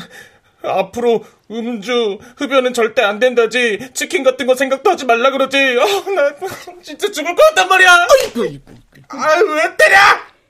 앞으로 0.64 1.24
음주, 1.52 2.18
흡연은 2.38 2.74
절대 2.74 3.02
안 3.04 3.20
된다지. 3.20 3.90
치킨 3.94 4.24
같은 4.24 4.46
거 4.48 4.56
생각도 4.56 4.90
하지 4.92 5.06
말라 5.06 5.32
그러지. 5.32 5.58
아, 5.58 6.10
나 6.12 6.34
진짜 6.82 7.12
죽을 7.12 7.36
것 7.36 7.44
같단 7.50 7.70
말이야. 7.70 7.90
아이고, 7.92 8.42
아이고. 8.44 8.64
아유, 9.10 9.46
왜 9.52 9.62
때려? 9.78 9.98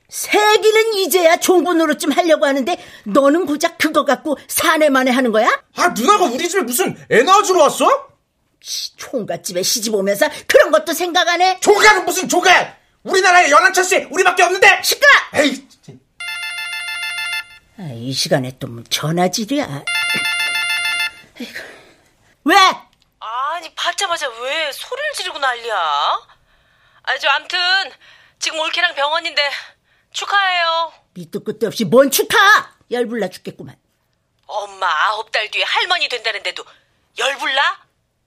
세기는 0.07 0.93
이제야 0.95 1.35
종군으로 1.37 1.97
좀 1.97 2.11
하려고 2.11 2.45
하는데 2.45 2.77
너는 3.05 3.45
고작 3.45 3.77
그거 3.77 4.05
갖고 4.05 4.37
사내만에 4.47 5.11
하는 5.11 5.31
거야? 5.31 5.47
아 5.75 5.89
누나가 5.89 6.25
우리 6.25 6.47
집에 6.47 6.61
무슨 6.61 6.95
애 7.11 7.23
낳아주러 7.23 7.63
왔어? 7.63 8.07
총각집에 8.97 9.61
시집 9.61 9.93
오면서 9.93 10.27
그런 10.47 10.71
것도 10.71 10.93
생각 10.93 11.27
안 11.27 11.41
해? 11.41 11.59
조각은 11.59 12.05
무슨 12.05 12.27
조각? 12.27 12.77
우리나라에 13.03 13.51
연한철씨 13.51 14.07
우리밖에 14.09 14.43
없는데 14.43 14.81
시끄러! 14.83 15.11
에이 15.35 15.67
아, 17.77 17.89
이 17.93 18.11
시간에 18.13 18.57
또뭐 18.57 18.83
전화질이야 18.89 19.83
왜? 22.45 22.55
아니 23.19 23.75
받자마자 23.75 24.27
왜 24.29 24.71
소리를 24.71 25.13
지르고 25.13 25.37
난리야? 25.37 26.19
아니 27.03 27.19
저 27.19 27.27
암튼 27.29 27.59
지금 28.39 28.59
올케랑 28.59 28.95
병원인데 28.95 29.51
축하해요. 30.11 30.93
밑도 31.13 31.43
끝도 31.43 31.67
없이 31.67 31.83
뭔 31.85 32.09
축하! 32.09 32.37
열불나 32.89 33.29
죽겠구만. 33.29 33.75
엄마 34.47 34.87
아홉 35.07 35.31
달 35.31 35.49
뒤에 35.51 35.63
할머니 35.63 36.07
된다는데도 36.07 36.63
열불나? 37.17 37.84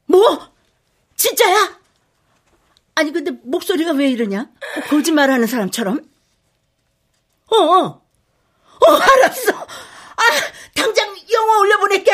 뭐? 0.09 0.51
진짜야? 1.17 1.79
아니 2.95 3.13
근데 3.13 3.31
목소리가 3.45 3.93
왜 3.93 4.11
이러냐? 4.11 4.49
거짓말하는 4.89 5.47
사람처럼? 5.47 6.01
어, 7.51 7.57
어, 7.57 7.85
어 7.87 8.93
알았어. 8.93 9.53
아, 9.53 10.23
당장 10.75 11.15
영어 11.33 11.59
올려보낼게. 11.61 12.11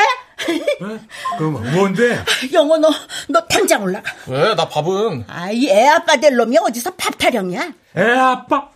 그럼 1.38 1.72
뭔데? 1.72 2.22
영어 2.52 2.76
너, 2.76 2.90
너 3.28 3.40
당장 3.46 3.82
올라가. 3.82 4.12
왜? 4.26 4.54
나 4.54 4.68
밥은. 4.68 5.24
아이 5.28 5.68
애 5.68 5.86
아빠 5.88 6.16
될 6.16 6.36
놈이 6.36 6.58
어디서 6.58 6.94
밥 6.96 7.16
타령이야? 7.16 7.72
애 7.96 8.02
아빠? 8.02 8.70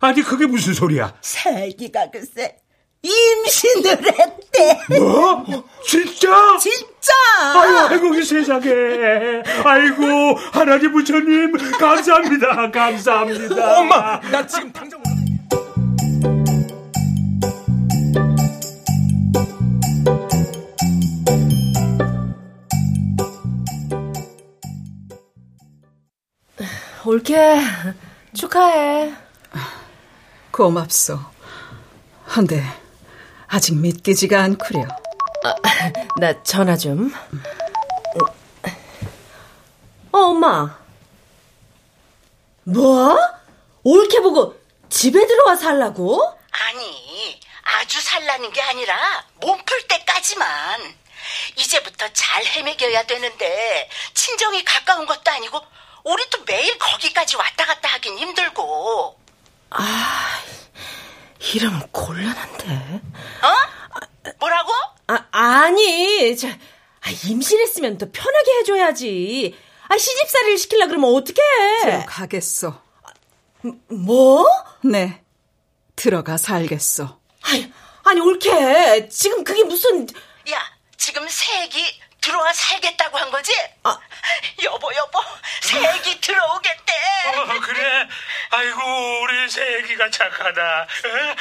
아니 0.00 0.22
그게 0.22 0.46
무슨 0.46 0.72
소리야? 0.72 1.14
세기가 1.20 2.10
글쎄 2.10 2.56
임신을 3.02 4.18
했대. 4.18 4.98
뭐? 4.98 5.44
진짜? 5.86 6.56
진짜. 6.58 6.86
아유, 7.40 7.76
아이고, 7.88 8.14
이 8.14 8.22
세상에. 8.22 8.68
아이고, 9.64 10.36
하나님 10.52 10.92
부처님, 10.92 11.52
감사합니다. 11.78 12.70
감사합니다. 12.70 13.78
엄마, 13.78 14.20
나 14.20 14.46
지금 14.46 14.72
당장. 14.72 15.00
올케, 27.06 27.60
축하해. 28.34 29.14
고맙소. 30.52 31.18
헌데 32.36 32.62
아직 33.48 33.74
믿기지가 33.76 34.42
않구려. 34.42 34.86
아, 35.44 35.54
나 36.18 36.42
전화 36.42 36.76
좀. 36.76 37.12
어, 40.12 40.18
엄마. 40.18 40.78
뭐? 42.64 43.16
옳게 43.82 44.20
보고 44.20 44.60
집에 44.88 45.26
들어와 45.26 45.56
살라고? 45.56 46.38
아니, 46.50 47.40
아주 47.62 48.00
살라는 48.02 48.52
게 48.52 48.60
아니라 48.62 49.24
몸풀 49.40 49.86
때까지만. 49.88 50.98
이제부터 51.56 52.08
잘 52.12 52.44
헤매겨야 52.44 53.04
되는데 53.04 53.88
친정이 54.14 54.64
가까운 54.64 55.06
것도 55.06 55.30
아니고 55.30 55.60
우리도 56.04 56.44
매일 56.46 56.78
거기까지 56.78 57.36
왔다 57.36 57.64
갔다 57.66 57.88
하긴 57.94 58.18
힘들고. 58.18 59.18
아, 59.70 60.40
이러면 61.54 61.88
곤란한데. 61.92 63.00
어? 63.42 63.79
뭐라고? 64.38 64.72
아, 65.06 65.26
아니, 65.30 66.36
저, 66.36 66.48
아, 66.48 67.10
임신했으면 67.26 67.98
더 67.98 68.06
편하게 68.12 68.52
해줘야지. 68.58 69.56
아, 69.88 69.96
시집살이를 69.96 70.58
시키려 70.58 70.86
그러면 70.86 71.14
어떡해? 71.14 71.40
들어가겠어. 71.82 72.82
뭐? 73.88 74.46
네, 74.84 75.22
들어가 75.96 76.36
살겠어. 76.36 77.18
아니, 77.42 77.72
아니, 78.04 78.20
옳게. 78.20 79.08
지금 79.08 79.44
그게 79.44 79.64
무슨. 79.64 80.06
야, 80.50 80.58
지금 80.96 81.26
새애기 81.28 81.82
들어와 82.30 82.52
살겠다고 82.52 83.18
한 83.18 83.30
거지? 83.32 83.52
아. 83.82 83.98
여보, 84.62 84.94
여보, 84.94 85.18
새애기 85.62 86.20
들어오겠대. 86.20 86.92
어, 87.26 87.60
그래? 87.60 88.08
아이고, 88.50 89.22
우리 89.22 89.50
새애기가 89.50 90.10
착하다. 90.10 90.82
어? 90.82 90.86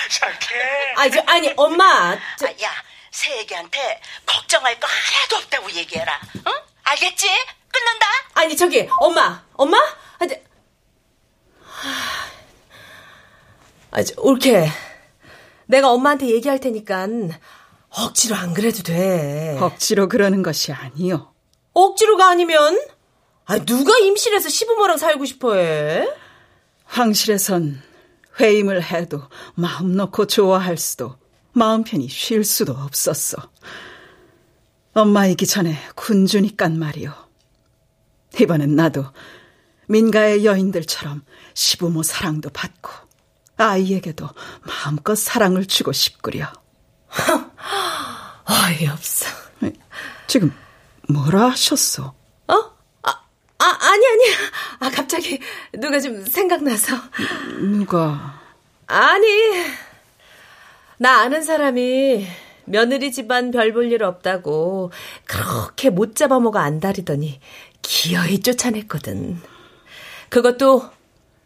착해. 0.09 0.93
아니, 0.97 1.11
저, 1.11 1.21
아니, 1.27 1.53
엄마. 1.55 2.17
저... 2.39 2.47
아, 2.47 2.51
야, 2.63 2.73
새애기한테 3.11 4.01
걱정할 4.25 4.79
거 4.79 4.87
하나도 4.87 5.35
없다고 5.37 5.71
얘기해라. 5.71 6.19
응? 6.47 6.53
알겠지? 6.83 7.27
끊는다? 7.71 8.07
아니, 8.33 8.57
저기, 8.57 8.89
엄마. 8.99 9.43
엄마? 9.53 9.77
아니, 10.17 10.35
아, 13.91 14.03
저, 14.03 14.13
옳게. 14.17 14.71
내가 15.67 15.91
엄마한테 15.91 16.25
얘기할 16.29 16.59
테니까 16.59 17.05
억지로 17.89 18.35
안 18.35 18.53
그래도 18.53 18.83
돼. 18.83 19.57
억지로 19.59 20.07
그러는 20.07 20.43
것이 20.43 20.71
아니요. 20.71 21.33
억지로가 21.73 22.29
아니면? 22.29 22.79
아, 23.45 23.57
누가 23.59 23.97
임실에서 23.97 24.49
시부모랑 24.49 24.97
살고 24.97 25.25
싶어 25.25 25.55
해? 25.55 26.07
황실에선 26.85 27.81
회임을 28.39 28.83
해도 28.83 29.21
마음 29.55 29.95
놓고 29.95 30.27
좋아할 30.27 30.77
수도 30.77 31.17
마음 31.51 31.83
편히 31.83 32.07
쉴 32.07 32.43
수도 32.43 32.73
없었어. 32.73 33.37
엄마이기 34.93 35.45
전에 35.45 35.77
군주니깐 35.95 36.77
말이요. 36.77 37.13
이번엔 38.39 38.75
나도 38.75 39.05
민가의 39.87 40.45
여인들처럼 40.45 41.23
시부모 41.53 42.03
사랑도 42.03 42.49
받고 42.49 42.91
아이에게도 43.57 44.29
마음껏 44.61 45.15
사랑을 45.15 45.65
주고 45.65 45.91
싶구려. 45.91 46.51
어이없어. 48.45 49.25
지금 50.27 50.53
뭐라 51.07 51.49
하셨어? 51.49 52.13
어? 52.47 52.53
아, 53.03 53.09
아, 53.59 53.65
아니, 53.65 54.05
아니. 54.07 54.23
아, 54.79 54.89
갑자기 54.89 55.39
누가 55.73 55.99
좀 55.99 56.25
생각나서. 56.25 56.95
누가? 57.59 58.39
아니. 58.87 59.25
나 60.97 61.21
아는 61.21 61.41
사람이 61.43 62.27
며느리 62.65 63.11
집안 63.11 63.51
별 63.51 63.71
볼 63.73 63.91
일 63.91 64.03
없다고 64.03 64.91
그렇게 65.25 65.89
못 65.89 66.15
잡아먹어 66.15 66.59
안달이더니 66.59 67.39
기어이 67.81 68.41
쫓아냈거든. 68.41 69.41
그것도 70.29 70.89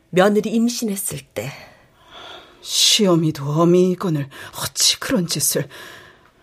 며느리 0.09 0.49
임신했을 0.49 1.19
때. 1.33 1.51
시어미도 2.63 3.61
어미이건을 3.61 4.29
어찌 4.61 4.99
그런 4.99 5.27
짓을 5.27 5.67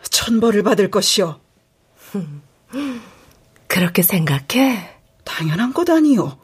천벌을 0.03 0.63
받을 0.63 0.91
것이오. 0.91 1.41
그렇게 3.67 4.03
생각해? 4.03 4.99
당연한 5.25 5.73
것 5.73 5.89
아니오. 5.89 6.39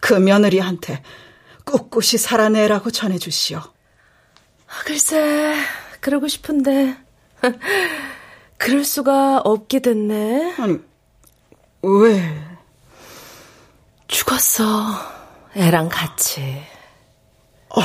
그 0.00 0.14
며느리한테 0.14 1.02
꿋꿋이 1.66 2.18
살아내라고 2.18 2.90
전해주시오. 2.90 3.60
글쎄, 4.86 5.54
그러고 6.00 6.28
싶은데 6.28 6.96
그럴 8.56 8.84
수가 8.84 9.38
없게 9.38 9.80
됐네. 9.80 10.54
아니, 10.58 10.78
왜? 11.82 12.46
죽었어. 14.08 14.64
애랑 15.54 15.88
같이. 15.88 16.62
어, 17.76 17.80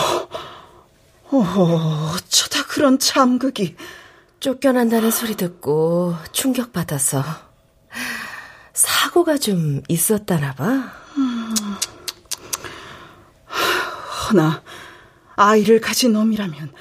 어, 1.31 2.11
어쩌다 2.15 2.65
그런 2.67 2.99
참극이. 2.99 3.75
쫓겨난다는 4.39 5.09
소리 5.11 5.35
듣고 5.35 6.15
충격받아서 6.31 7.23
사고가 8.73 9.37
좀 9.37 9.81
있었다나 9.87 10.53
봐. 10.53 10.65
음. 11.17 11.55
허나 14.29 14.61
아이를 15.35 15.81
가진 15.81 16.13
놈이라면 16.13 16.73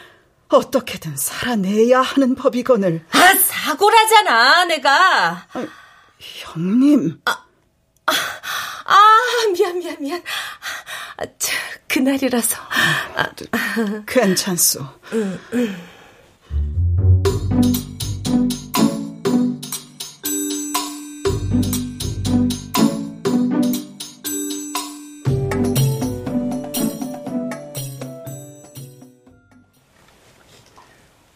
어떻게든 0.49 1.17
살아내야 1.17 2.01
하는 2.01 2.35
법이거늘. 2.35 3.05
아, 3.11 3.35
사고라잖아, 3.35 4.65
내가. 4.67 5.47
아, 5.53 5.67
형님. 6.19 7.21
아, 7.25 7.45
아, 8.07 8.13
아, 8.85 8.99
미안, 9.53 9.79
미안, 9.79 9.97
미안. 10.01 10.23
아, 11.17 11.25
저, 11.39 11.53
그날이라서. 11.95 12.61
아, 13.15 13.31
괜찮소. 14.05 14.85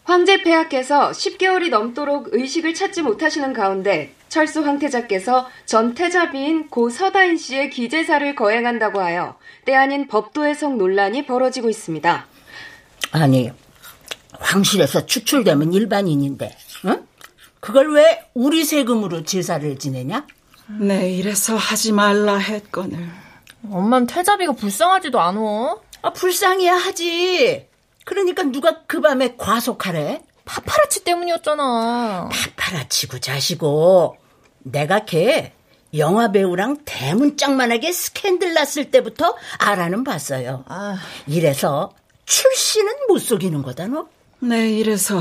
황제 0.03 0.43
폐하께서 0.43 1.11
10개월이 1.11 1.69
넘도록 1.69 2.33
의식을 2.33 2.73
찾지 2.73 3.01
못하시는 3.03 3.53
가운데 3.53 4.13
철수 4.29 4.63
황태자께서 4.63 5.49
전 5.65 5.93
태자비인 5.93 6.69
고 6.69 6.89
서다인 6.89 7.37
씨의 7.37 7.71
기재사를 7.71 8.35
거행한다고 8.35 9.01
하여 9.01 9.37
때 9.65 9.75
아닌 9.75 10.07
법도의 10.07 10.55
성 10.55 10.77
논란이 10.77 11.25
벌어지고 11.25 11.69
있습니다. 11.69 12.25
아니, 13.11 13.51
황실에서 14.39 15.05
추출되면 15.05 15.73
일반인인데, 15.73 16.55
응? 16.85 17.07
그걸 17.59 17.93
왜 17.93 18.23
우리 18.33 18.63
세금으로 18.63 19.23
제사를 19.23 19.77
지내냐? 19.77 20.25
네, 20.79 21.11
이래서 21.11 21.55
하지 21.57 21.91
말라 21.91 22.37
했거늘. 22.37 23.09
엄만 23.69 24.05
태자비가 24.05 24.53
불쌍하지도 24.53 25.19
않어. 25.19 25.81
아, 26.01 26.13
불쌍해야 26.13 26.75
하지. 26.75 27.67
그러니까 28.05 28.43
누가 28.43 28.83
그 28.87 29.01
밤에 29.01 29.35
과속하래? 29.37 30.21
파파라치 30.49 31.03
때문이었잖아. 31.03 32.29
파파라치고 32.31 33.19
자시고 33.19 34.17
내가 34.59 35.05
걔 35.05 35.53
영화 35.95 36.31
배우랑 36.31 36.79
대문짝만하게 36.85 37.91
스캔들 37.91 38.53
났을 38.55 38.89
때부터 38.89 39.35
알아는 39.59 40.03
봤어요. 40.03 40.65
아. 40.67 40.97
이래서 41.27 41.91
출신은 42.25 42.93
못 43.07 43.19
속이는 43.19 43.61
거다 43.61 43.87
너. 43.87 44.07
네, 44.39 44.69
이래서 44.71 45.19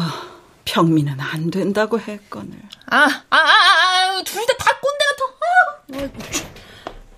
평민은 0.65 1.21
안 1.21 1.51
된다고 1.51 2.01
했거늘. 2.01 2.59
아, 2.87 2.97
아, 2.97 3.37
아, 3.37 3.37
아, 3.37 4.19
아둘다 4.19 4.55
다 4.59 4.71
꼰대 4.81 5.05
같아. 5.11 6.05
아. 6.05 6.39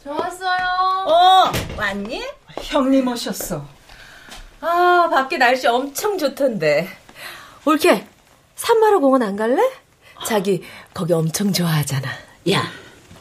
저 0.03 0.11
왔어요. 0.13 0.59
어, 1.07 1.53
왔니? 1.77 2.25
형님 2.63 3.07
오셨어. 3.07 3.65
아, 4.61 5.09
밖에 5.11 5.37
날씨 5.39 5.67
엄청 5.69 6.19
좋던데. 6.19 6.89
올케, 7.65 8.07
산마루 8.57 9.01
공원 9.01 9.23
안 9.23 9.37
갈래? 9.37 9.61
자기 10.27 10.63
거기 10.93 11.13
엄청 11.13 11.53
좋아하잖아. 11.53 12.09
야, 12.53 12.63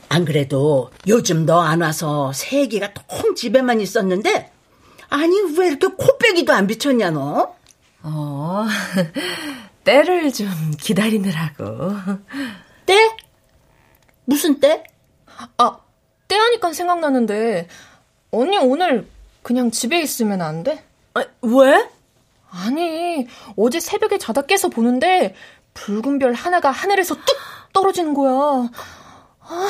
안 0.10 0.26
그래도 0.26 0.92
요즘 1.08 1.46
너 1.46 1.62
안 1.62 1.82
와서 1.82 2.32
세기가 2.34 2.94
통 2.94 3.36
집에만 3.36 3.80
있었는데 3.82 4.52
아니 5.10 5.36
왜 5.58 5.68
이렇게 5.68 5.88
코빼기도 5.88 6.52
안 6.54 6.68
비쳤냐 6.68 7.12
너? 7.12 7.56
어, 8.04 8.66
때를 9.84 10.32
좀 10.34 10.50
기다리느라고. 10.80 11.92
때? 12.86 13.16
무슨 14.26 14.60
때? 14.60 14.84
아, 15.58 15.78
때 16.28 16.36
하니까 16.36 16.74
생각나는데 16.74 17.68
언니 18.32 18.58
오늘 18.58 19.08
그냥 19.42 19.72
집에 19.72 20.02
있으면 20.02 20.42
안 20.42 20.64
돼? 20.64 20.84
아, 21.14 21.24
왜? 21.42 21.90
아니, 22.52 23.28
어제 23.56 23.80
새벽에 23.80 24.18
자다 24.18 24.44
깨서 24.44 24.70
보는데 24.70 25.36
붉은 25.74 26.20
별 26.20 26.34
하나가 26.34 26.72
하늘에서 26.72 27.16
뚝 27.16 27.38
떨어지는 27.74 28.14
거야. 28.14 28.70
아, 29.52 29.68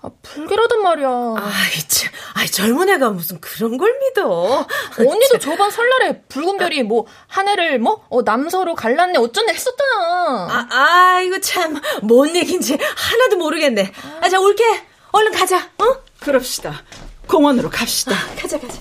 아, 0.00 0.10
불길하단 0.22 0.82
말이야. 0.82 1.08
아이, 1.08 1.88
참. 1.88 2.10
아이, 2.34 2.46
젊은 2.46 2.88
애가 2.88 3.10
무슨 3.10 3.38
그런 3.40 3.76
걸 3.76 3.98
믿어. 4.00 4.66
언니도 4.98 5.38
저번 5.38 5.70
설날에 5.70 6.22
붉은 6.22 6.56
별이 6.56 6.82
뭐, 6.84 7.06
한 7.26 7.46
해를 7.48 7.78
뭐, 7.78 8.06
어, 8.08 8.22
남서로 8.22 8.74
갈랐네, 8.74 9.18
어쩐네 9.18 9.52
했었잖아. 9.52 10.48
아, 10.50 10.66
아이고, 10.70 11.40
참. 11.40 11.78
뭔 12.02 12.34
얘기인지 12.34 12.78
하나도 12.96 13.36
모르겠네. 13.36 13.92
아, 14.22 14.28
자, 14.28 14.40
올게. 14.40 14.64
얼른 15.12 15.32
가자, 15.32 15.58
어? 15.78 15.96
그럽시다. 16.20 16.82
공원으로 17.26 17.68
갑시다. 17.68 18.12
아, 18.12 18.40
가자, 18.40 18.58
가자. 18.58 18.80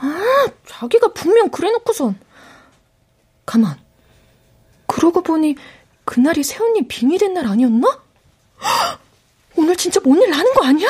아, 0.00 0.46
자기가 0.66 1.12
분명 1.12 1.48
그래놓고선. 1.50 2.18
가만. 3.46 3.76
그러고 4.86 5.22
보니, 5.22 5.56
그날이 6.04 6.42
새언니 6.42 6.86
빙의 6.88 7.18
된 7.18 7.34
날 7.34 7.46
아니었나? 7.46 7.86
오늘 9.56 9.76
진짜 9.76 10.00
뭔 10.04 10.20
일 10.20 10.30
나는 10.30 10.52
거 10.54 10.64
아니야? 10.64 10.88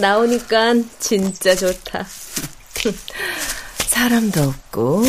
나오니까 0.00 0.74
진짜 0.98 1.54
좋다. 1.54 2.06
사람도 3.86 4.42
없고. 4.42 5.04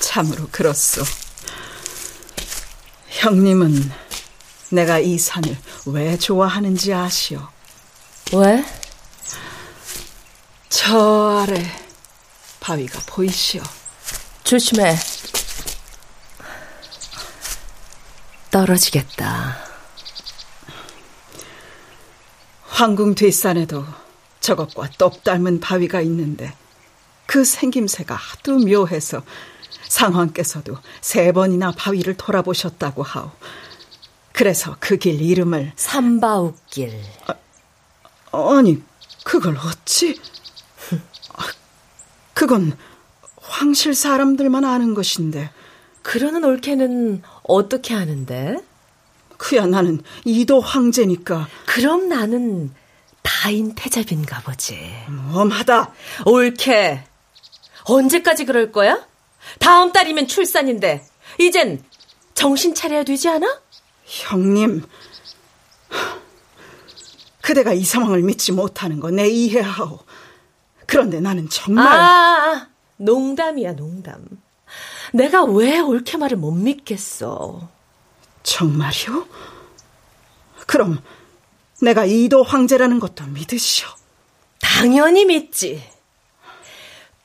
참으로 0.00 0.48
그렇소. 0.50 1.02
형님은 3.08 3.92
내가 4.70 4.98
이 4.98 5.18
산을 5.18 5.56
왜 5.86 6.18
좋아하는지 6.18 6.92
아시오? 6.92 7.46
왜? 8.32 8.64
저 10.68 11.44
아래 11.46 11.64
바위가 12.60 13.00
보이시오. 13.06 13.62
조심해. 14.44 14.96
떨어지겠다. 18.50 19.58
황궁 22.68 23.14
뒷산에도 23.14 23.84
저것과 24.46 24.90
똑 24.96 25.24
닮은 25.24 25.58
바위가 25.58 26.00
있는데 26.02 26.54
그 27.26 27.44
생김새가 27.44 28.14
하도 28.14 28.58
묘해서 28.58 29.24
상황께서도 29.88 30.76
세 31.00 31.32
번이나 31.32 31.72
바위를 31.72 32.16
돌아보셨다고 32.16 33.02
하오. 33.02 33.32
그래서 34.32 34.76
그 34.78 34.98
길 34.98 35.20
이름을 35.20 35.72
삼바웃길. 35.74 36.92
아, 38.30 38.62
니 38.62 38.80
그걸 39.24 39.56
어찌? 39.56 40.20
아, 41.34 41.42
그건 42.32 42.76
황실 43.40 43.94
사람들만 43.94 44.64
아는 44.64 44.94
것인데. 44.94 45.50
그러는 46.02 46.44
올케는 46.44 47.22
어떻게 47.42 47.94
하는데? 47.94 48.58
그야 49.38 49.66
나는 49.66 50.02
이도 50.24 50.60
황제니까. 50.60 51.48
그럼 51.66 52.08
나는 52.08 52.72
다인 53.46 53.76
태잡인가 53.76 54.40
보지. 54.40 54.76
엄하다. 55.32 55.92
올케. 56.24 57.04
언제까지 57.84 58.44
그럴 58.44 58.72
거야? 58.72 59.06
다음 59.60 59.92
달이면 59.92 60.26
출산인데 60.26 61.06
이젠 61.38 61.80
정신 62.34 62.74
차려야 62.74 63.04
되지 63.04 63.28
않아? 63.28 63.60
형님. 64.04 64.84
그대가 67.40 67.72
이 67.72 67.84
상황을 67.84 68.22
믿지 68.22 68.50
못하는 68.50 68.98
거 68.98 69.10
내 69.12 69.28
이해하오. 69.28 70.00
그런데 70.86 71.20
나는 71.20 71.48
정말 71.48 71.86
아, 71.86 72.66
농담이야, 72.96 73.76
농담. 73.76 74.26
내가 75.12 75.44
왜 75.44 75.78
올케 75.78 76.16
말을 76.16 76.36
못 76.36 76.50
믿겠어? 76.50 77.68
정말요? 78.42 79.28
그럼 80.66 81.00
내가 81.82 82.04
이도 82.04 82.42
황제라는 82.42 83.00
것도 83.00 83.24
믿으시오. 83.26 83.88
당연히 84.60 85.24
믿지. 85.24 85.82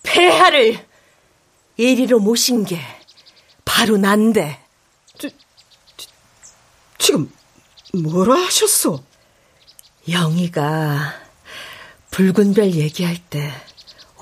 폐하를 0.04 0.88
이리로 1.78 2.20
모신 2.20 2.66
게 2.66 2.80
바로 3.66 3.98
난데. 3.98 4.60
저, 5.18 5.30
저, 5.98 6.08
지금 6.98 7.32
뭐라 7.94 8.36
하셨소? 8.36 9.04
영희가 10.10 11.14
붉은 12.12 12.54
별 12.54 12.72
얘기할 12.74 13.18
때 13.30 13.52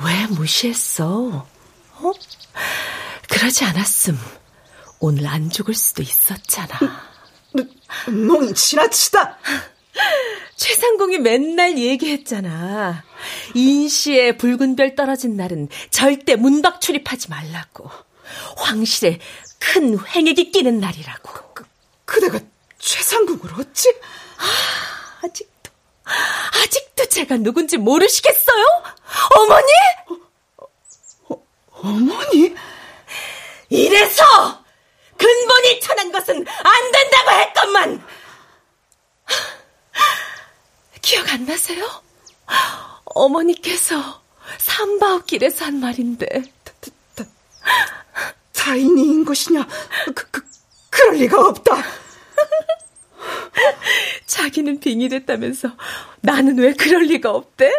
왜 0.02 0.28
무시했어? 0.28 1.46
어? 1.94 2.12
그러지 3.30 3.66
않았음 3.66 4.18
오늘 5.00 5.28
안 5.28 5.50
죽을 5.50 5.74
수도 5.74 6.02
있었잖아. 6.02 6.80
넌 8.08 8.54
지나치다. 8.54 9.38
최상공이 10.56 11.20
맨날 11.20 11.78
얘기했잖아. 11.78 13.04
인시에 13.54 14.38
붉은 14.38 14.76
별 14.76 14.96
떨어진 14.96 15.36
날은 15.36 15.70
절대 15.90 16.36
문밖 16.36 16.82
출입하지 16.82 17.30
말라고. 17.30 17.90
황실에 18.58 19.20
큰 19.60 19.98
횡액이 20.16 20.52
끼는 20.52 20.80
날이라고. 20.80 21.54
그, 21.54 21.66
그대가 22.06 22.40
최상궁을 22.78 23.60
어찌? 23.60 23.90
아, 24.38 25.26
아직도, 25.26 25.72
아직도 26.64 27.06
제가 27.06 27.38
누군지 27.38 27.78
모르시겠어요? 27.78 28.66
어머니? 29.36 29.68
어, 30.58 30.66
어, 31.30 31.44
어머니? 31.72 32.56
이래서 33.70 34.24
근본이 35.18 35.80
천한 35.82 36.12
것은 36.12 36.36
안 36.48 36.92
된다고 36.92 37.32
했건만. 37.32 38.08
기억 41.02 41.32
안 41.34 41.46
나세요? 41.46 41.86
어머니께서 43.06 44.22
삼바옥길에서 44.58 45.66
한 45.66 45.80
말인데. 45.80 46.44
타인이인 48.54 49.26
것이냐? 49.26 49.68
그, 50.14 50.30
그, 50.32 50.42
그럴 50.90 51.16
리가 51.16 51.48
없다. 51.48 51.76
자기는 54.28 54.80
빙이 54.80 55.10
됐다면서 55.10 55.72
나는 56.22 56.58
왜 56.60 56.74
그럴 56.74 57.04
리가 57.04 57.32
없대? 57.32 57.72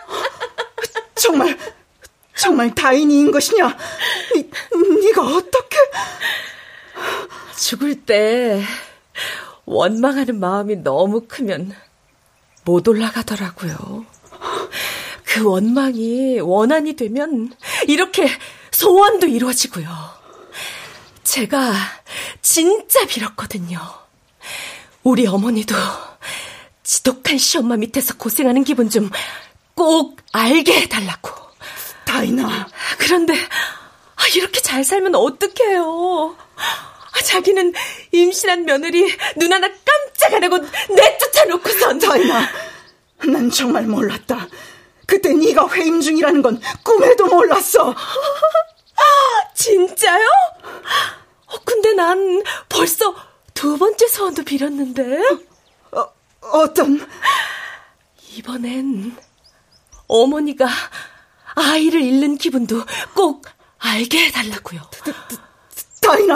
정말 1.14 1.56
정말 2.34 2.74
다인이인 2.74 3.30
것이냐? 3.30 3.76
니, 4.34 4.50
네가 5.04 5.22
어떻게? 5.22 5.76
죽을 7.56 8.04
때 8.04 8.62
원망하는 9.64 10.40
마음이 10.40 10.76
너무 10.76 11.26
크면 11.28 11.74
못 12.68 12.86
올라가더라고요. 12.86 14.04
그 15.24 15.42
원망이 15.42 16.40
원한이 16.40 16.96
되면 16.96 17.52
이렇게 17.86 18.28
소원도 18.70 19.26
이루어지고요. 19.26 19.88
제가 21.24 21.72
진짜 22.42 23.06
빌었거든요. 23.06 23.80
우리 25.02 25.26
어머니도 25.26 25.74
지독한 26.82 27.38
시엄마 27.38 27.76
밑에서 27.76 28.16
고생하는 28.16 28.64
기분 28.64 28.90
좀 28.90 29.10
꼭 29.78 30.16
알게 30.32 30.80
해달라고. 30.82 31.30
다이나. 32.04 32.66
그런데 32.98 33.34
아, 33.34 34.26
이렇게 34.34 34.60
잘 34.60 34.82
살면 34.82 35.14
어떡해요. 35.14 36.36
아, 37.18 37.22
자기는 37.22 37.72
임신한 38.12 38.64
며느리 38.64 39.12
눈 39.36 39.52
하나 39.52 39.68
깜짝 39.68 40.34
안 40.34 40.44
하고 40.44 40.58
내쫓아놓고선. 40.94 41.98
다이나, 41.98 42.48
난 43.26 43.50
정말 43.50 43.84
몰랐다. 43.84 44.46
그때 45.06 45.32
네가 45.32 45.68
회임 45.70 46.00
중이라는 46.00 46.42
건 46.42 46.60
꿈에도 46.84 47.26
몰랐어. 47.26 47.90
아, 47.90 49.54
진짜요? 49.54 50.26
어, 51.46 51.58
근데 51.64 51.92
난 51.94 52.42
벌써 52.68 53.14
두 53.54 53.76
번째 53.78 54.06
소원도 54.06 54.44
빌었는데. 54.44 55.18
어, 55.92 56.12
어떤? 56.52 57.06
이번엔 58.34 59.16
어머니가 60.06 60.68
아이를 61.54 62.02
잃는 62.02 62.36
기분도 62.36 62.84
꼭 63.14 63.46
알게 63.78 64.26
해달라고요. 64.26 64.80
더이나 66.08 66.34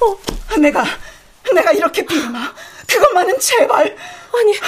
어, 0.00 0.56
내가 0.58 0.84
내가 1.54 1.72
이렇게 1.72 2.04
빌어나? 2.04 2.54
그것만은 2.86 3.40
제발. 3.40 3.96
아니 4.34 4.58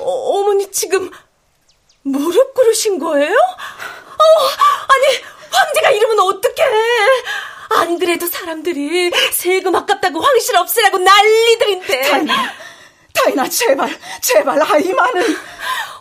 어, 0.00 0.42
머니 0.44 0.70
지금 0.72 1.08
무릎 2.02 2.52
꿇으신 2.54 2.98
거예요? 2.98 3.32
어, 3.32 4.44
아니 4.88 5.22
황제가 5.50 5.90
이러면 5.90 6.18
어떡해? 6.18 6.64
안 7.76 7.98
그래도 7.98 8.26
사람들이 8.26 9.12
세금 9.32 9.76
아깝다고 9.76 10.20
황실 10.20 10.56
없애라고 10.56 10.98
난리들인데. 10.98 12.02
다이나 12.10 12.34
다이나 13.14 13.48
제발, 13.48 13.88
제발 14.20 14.60
아 14.62 14.76
이만은. 14.76 15.36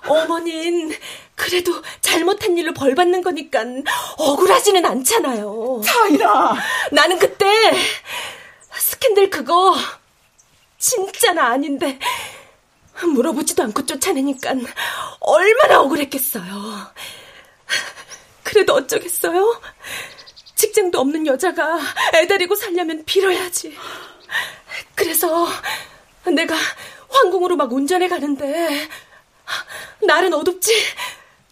어머닌 0.08 0.94
그래도 1.36 1.82
잘못한 2.02 2.58
일로 2.58 2.74
벌 2.74 2.94
받는 2.94 3.22
거니까 3.22 3.64
억울하지는 4.18 4.86
않잖아요. 4.86 5.82
다이나. 5.86 6.56
나는 6.92 7.18
그때 7.18 7.46
스캔들 8.74 9.30
그거 9.30 9.76
진짜나 10.78 11.48
아닌데 11.48 11.98
물어보지도 13.02 13.64
않고 13.64 13.86
쫓아내니까 13.86 14.54
얼마나 15.22 15.80
억울했겠어요. 15.82 16.44
그래도 18.44 18.74
어쩌겠어요? 18.74 19.62
직장도 20.56 21.00
없는 21.00 21.26
여자가 21.28 21.80
애 22.16 22.28
데리고 22.28 22.56
살려면 22.56 23.04
빌어야지. 23.06 23.78
그래서 24.96 25.48
내가 26.26 26.56
황궁으로 27.14 27.56
막 27.56 27.72
운전해 27.72 28.08
가는데 28.08 28.90
날은 30.02 30.34
어둡지? 30.34 30.74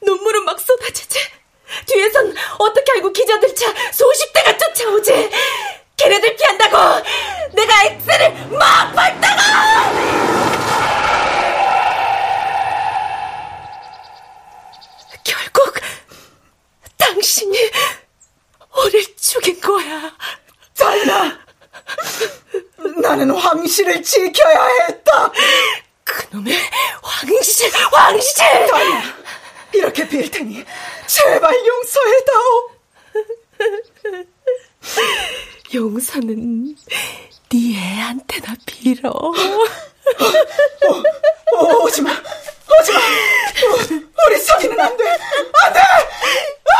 눈물은 0.02 0.44
막 0.46 0.60
쏟아지지? 0.60 1.20
뒤에선 1.86 2.34
어떻게 2.58 2.92
알고 2.94 3.12
기자들 3.14 3.56
차 3.56 3.72
수십 3.92 4.34
대가 4.34 4.58
쫓아오지? 4.58 5.30
걔네들 5.98 6.36
피한다고 6.36 6.78
내가 7.54 7.84
엑셀을 7.86 8.50
막 8.58 8.94
밟다가 8.94 9.42
결국 15.24 15.76
당신이 16.98 17.58
우릴 18.84 19.16
죽인 19.16 19.62
거야. 19.62 20.12
다이나 20.78 21.40
나는 23.02 23.32
황실을 23.32 24.02
지켜야 24.04 24.68
했다 24.88 25.32
그놈의 26.04 26.58
황실 27.02 27.72
황실 27.92 28.68
다이나 28.68 29.02
이렇게 29.74 30.08
빌 30.08 30.30
테니 30.30 30.64
제발 31.08 31.54
용서해다오 31.66 32.72
용서는 35.74 36.76
네 37.50 37.76
애한테나 37.78 38.56
빌어. 38.66 39.10
오, 39.12 39.34
오, 41.58 41.84
오지마, 41.84 42.10
오지마. 42.12 43.00
우리 44.28 44.38
선이는 44.38 44.80
안 44.80 44.98
돼, 44.98 45.04
안 45.10 45.74
돼. 45.74 45.80
아! 46.78 46.80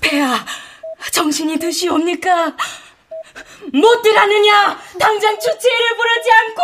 배야, 0.00 0.44
정신이 1.12 1.58
드시옵니까? 1.58 2.56
못 3.72 4.02
들었느냐? 4.02 4.80
당장 4.98 5.38
주치의를 5.38 5.96
부르지 5.96 6.30
않고! 6.40 6.62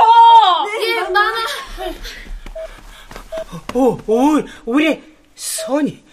예, 0.83 1.01
마마. 1.03 1.33
오, 3.75 3.99
오, 4.07 4.43
우리 4.65 5.03
선이, 5.35 6.05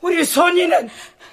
우리 0.00 0.24
선이는 0.24 0.90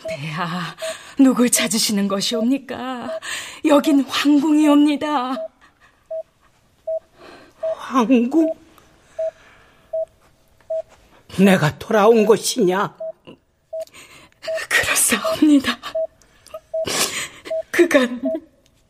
배야, 0.07 0.75
누굴 1.17 1.49
찾으시는 1.49 2.07
것이옵니까? 2.07 3.19
여긴 3.65 4.05
황궁이옵니다. 4.07 5.48
황궁? 7.89 8.53
내가 11.39 11.77
돌아온 11.79 12.25
것이냐? 12.25 12.95
그렇사옵니다. 14.69 15.77
그간 17.71 18.21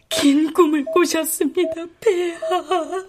긴 0.09 0.51
꿈을 0.51 0.83
꾸셨습니다, 0.85 1.85
폐하. 2.01 3.07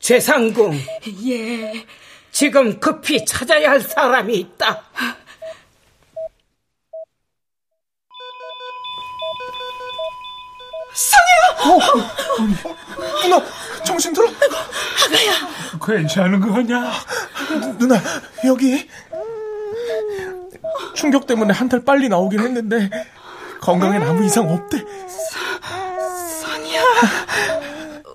재상궁. 0.00 0.80
예. 1.28 1.86
지금 2.32 2.80
급히 2.80 3.24
찾아야 3.24 3.70
할 3.70 3.80
사람이 3.80 4.34
있다. 4.36 4.82
상이야! 10.92 11.49
어, 11.62 11.78
누나, 13.22 13.42
정신 13.84 14.12
들어? 14.12 14.26
아가야! 14.28 15.48
괜찮은 15.84 16.40
거냐? 16.40 16.90
누나, 17.78 18.00
여기. 18.44 18.88
충격 20.94 21.26
때문에 21.26 21.52
한 21.54 21.68
달 21.68 21.84
빨리 21.84 22.08
나오긴 22.08 22.40
했는데, 22.40 22.90
건강엔 23.60 24.02
아무 24.02 24.24
이상 24.24 24.50
없대. 24.50 24.84
선이야. 26.40 26.82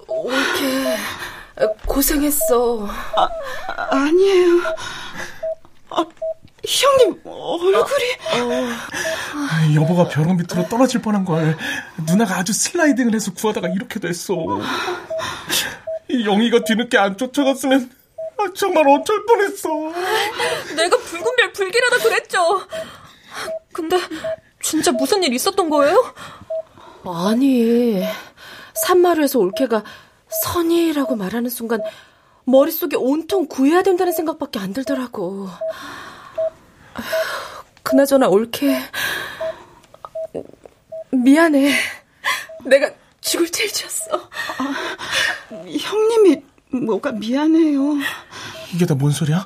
올케, 0.08 0.98
고생했어. 1.86 2.88
아, 3.16 3.28
아니에요. 3.92 4.62
아, 6.66 6.98
형님, 6.98 7.22
얼굴이. 7.24 8.06
어. 8.42 9.76
여보가 9.76 10.08
벼랑 10.10 10.38
밑으로 10.38 10.68
떨어질 10.68 11.02
뻔한 11.02 11.24
걸 11.24 11.56
누나가 12.08 12.38
아주 12.38 12.54
슬라이딩을 12.54 13.14
해서 13.14 13.34
구하다가 13.34 13.68
이렇게 13.70 14.00
됐어. 14.00 14.34
이 16.10 16.26
영희가 16.26 16.64
뒤늦게 16.64 16.98
안 16.98 17.18
쫓아갔으면 17.18 17.90
아, 18.38 18.44
정말 18.56 18.88
어쩔 18.88 19.26
뻔했어. 19.26 19.70
내가 20.76 20.98
붉은 20.98 21.36
별 21.38 21.54
불길하다 21.54 21.98
그랬죠. 22.00 22.62
근데 23.72 24.00
진짜 24.62 24.92
무슨 24.92 25.24
일 25.24 25.34
있었던 25.34 25.70
거예요? 25.70 26.14
아니, 27.06 28.04
산마루에서 28.74 29.40
올케가 29.40 29.84
선이라고 30.44 31.16
말하는 31.16 31.50
순간 31.50 31.80
머릿속에 32.46 32.96
온통 32.98 33.48
구해야 33.48 33.84
된다는 33.84 34.12
생각밖에 34.14 34.60
안 34.60 34.74
들더라고. 34.74 35.50
그나저나 37.84 38.28
올케 38.28 38.78
미안해. 41.12 41.74
내가 42.66 42.92
죽을 43.22 43.50
죄 43.52 43.68
지었어. 43.68 44.18
아, 44.58 44.76
형님이 45.50 46.42
뭐가 46.86 47.12
미안해요. 47.14 47.96
이게 48.74 48.86
다 48.86 48.96
뭔 48.96 49.12
소리야? 49.12 49.46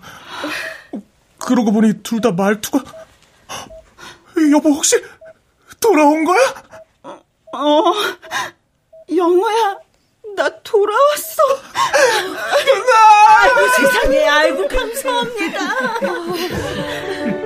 그러고 1.38 1.72
보니 1.72 2.02
둘 2.04 2.22
다 2.22 2.32
말투가 2.32 2.84
여보 4.52 4.70
혹시 4.70 5.02
돌아온 5.80 6.24
거야? 6.24 6.40
어, 7.54 7.94
영호야, 9.16 9.78
나 10.36 10.50
돌아왔어. 10.64 11.44
누나! 12.66 12.94
아이고, 13.40 13.68
세상에, 13.76 14.28
아이고, 14.28 14.68
감사합니다. 14.68 15.60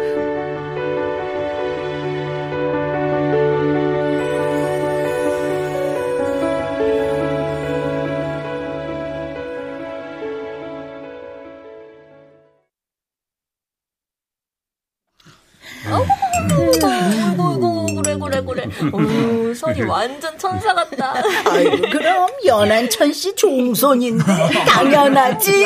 그래, 18.54 18.68
그래. 18.78 18.90
오, 18.92 19.54
선이 19.54 19.82
완전 19.84 20.38
천사 20.38 20.74
같다. 20.74 21.14
아이고, 21.46 21.78
그럼, 21.90 22.28
연한 22.46 22.90
천 22.90 23.12
씨 23.14 23.36
종손인데, 23.36 24.24
당연하지. 24.68 25.66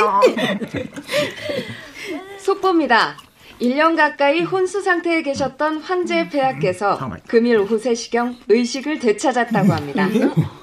속보입니다. 2.40 3.18
1년 3.62 3.96
가까이 3.98 4.42
혼수 4.42 4.82
상태에 4.84 5.24
계셨던 5.24 5.80
황제 5.82 6.30
폐하께서 6.30 6.96
금일 7.28 7.58
오후 7.58 7.78
3시경 7.82 8.36
의식을 8.48 9.00
되찾았다고 9.00 9.74
합니다. 9.74 10.08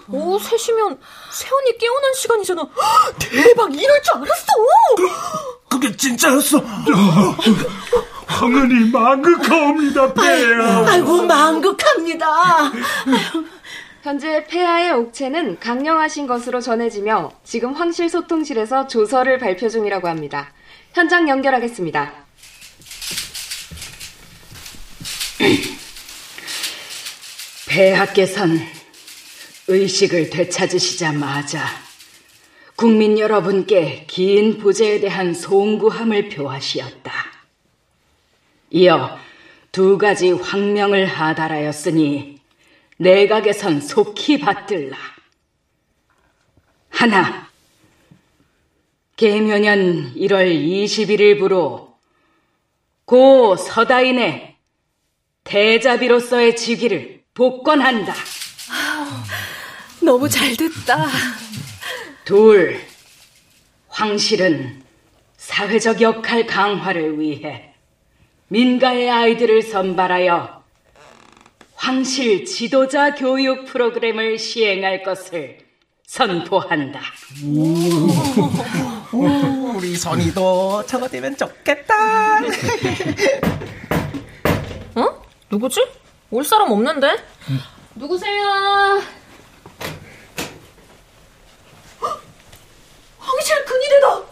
오, 0.09 0.39
3시면 0.39 0.99
세원이 1.33 1.79
깨어난 1.79 2.15
시간이잖아. 2.15 2.63
대박, 3.19 3.75
이럴 3.75 4.01
줄 4.03 4.15
알았어! 4.15 4.47
그게 5.69 5.97
진짜였어. 5.97 6.63
성은이 8.45 8.91
망극하옵니다, 8.91 10.13
폐하. 10.13 10.85
아이고, 10.87 11.23
망극합니다. 11.23 12.27
현재 14.03 14.45
폐하의 14.45 14.93
옥체는 14.93 15.59
강령하신 15.61 16.27
것으로 16.27 16.61
전해지며 16.61 17.33
지금 17.43 17.73
황실 17.73 18.11
소통실에서 18.11 18.87
조서를 18.87 19.39
발표 19.39 19.71
중이라고 19.71 20.09
합니다. 20.09 20.53
현장 20.93 21.27
연결하겠습니다. 21.27 22.13
폐하께선 27.71 28.61
의식을 29.69 30.29
되찾으시자마자 30.29 31.65
국민 32.77 33.19
여러분께 33.19 34.05
긴 34.07 34.59
부재에 34.59 35.01
대한 35.01 35.33
송구함을 35.33 36.29
표하시었다. 36.29 37.34
이어 38.75 39.17
두 39.71 39.99
가지 39.99 40.33
황명을 40.33 41.07
하달하였으니 41.07 42.41
내각에선 42.97 43.81
속히 43.81 44.41
받들라. 44.41 44.97
하나, 46.89 47.49
계묘년 49.15 50.15
1월 50.17 50.53
21일부로 50.53 51.95
고 53.05 53.55
서다인의 53.55 54.57
대자비로서의 55.45 56.57
직위를 56.57 57.23
복권한다. 57.33 58.13
너무 60.03 60.29
잘 60.29 60.57
됐다. 60.57 61.07
둘, 62.25 62.81
황실은 63.87 64.83
사회적 65.37 66.01
역할 66.01 66.45
강화를 66.45 67.21
위해 67.21 67.74
민가의 68.49 69.11
아이들을 69.11 69.63
선발하여 69.63 70.63
황실 71.75 72.45
지도자 72.45 73.15
교육 73.15 73.67
프로그램을 73.67 74.39
시행할 74.39 75.03
것을 75.03 75.59
선포한다. 76.07 77.01
오, 79.13 79.17
우리 79.77 79.97
선이도 79.97 80.85
저거 80.87 81.09
되면 81.09 81.37
좋겠다. 81.37 82.39
어? 84.95 85.23
누구지? 85.51 85.87
올 86.31 86.45
사람 86.45 86.71
없는데? 86.71 87.09
음. 87.49 87.61
누구세요? 87.97 89.03
황실 93.19 93.65
근위대다. 93.65 94.23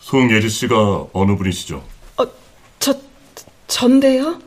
송예지 0.00 0.48
씨가 0.48 1.06
어느 1.12 1.36
분이시죠? 1.36 1.82
어, 2.18 2.26
저 2.78 2.94
전데요? 3.66 4.40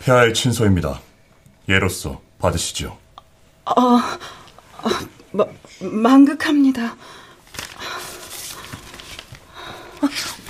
폐하의 0.00 0.32
친서입니다. 0.32 1.00
예로서 1.68 2.20
받으시죠. 2.38 2.96
어, 3.66 3.72
어 3.74 4.88
마, 5.32 5.44
망극합니다. 5.80 6.96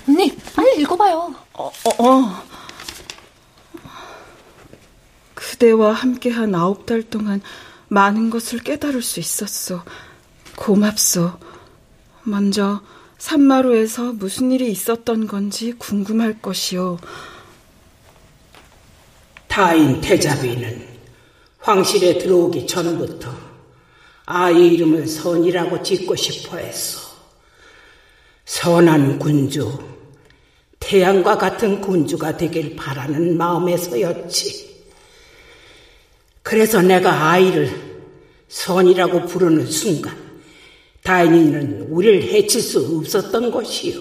언니, 0.09 0.37
빨리 0.55 0.81
읽어봐요. 0.83 1.35
어, 1.55 1.67
어, 1.67 2.05
어. 2.05 2.45
그대와 5.35 5.93
함께한 5.93 6.55
아홉 6.55 6.87
달 6.87 7.03
동안 7.03 7.43
많은 7.89 8.31
것을 8.31 8.61
깨달을 8.61 9.03
수 9.03 9.19
있었소. 9.19 9.83
고맙소. 10.59 11.31
먼저 12.25 12.83
산마루에서 13.17 14.13
무슨 14.15 14.51
일이 14.51 14.71
있었던 14.71 15.27
건지 15.29 15.73
궁금할 15.79 16.43
것이오. 16.43 16.99
타인 19.47 20.01
태자비는 20.01 20.87
황실에 21.61 22.19
들어오기 22.19 22.67
전부터 22.67 23.33
아이 24.27 24.75
이름을 24.75 25.07
선이라고 25.07 25.83
짓고 25.83 26.17
싶어 26.17 26.59
했어. 26.59 27.09
선한 28.45 29.19
군주, 29.21 29.79
태양과 30.81 31.39
같은 31.39 31.81
군주가 31.81 32.37
되길 32.37 32.77
바라는 32.77 33.37
마음에서였지. 33.39 34.85
그래서 36.43 36.83
내가 36.83 37.31
아이를 37.31 37.71
선이라고 38.49 39.27
부르는 39.27 39.67
순간 39.67 40.28
다인이는 41.03 41.89
우리를 41.91 42.23
해칠 42.23 42.61
수 42.61 42.99
없었던 42.99 43.51
것이요. 43.51 44.01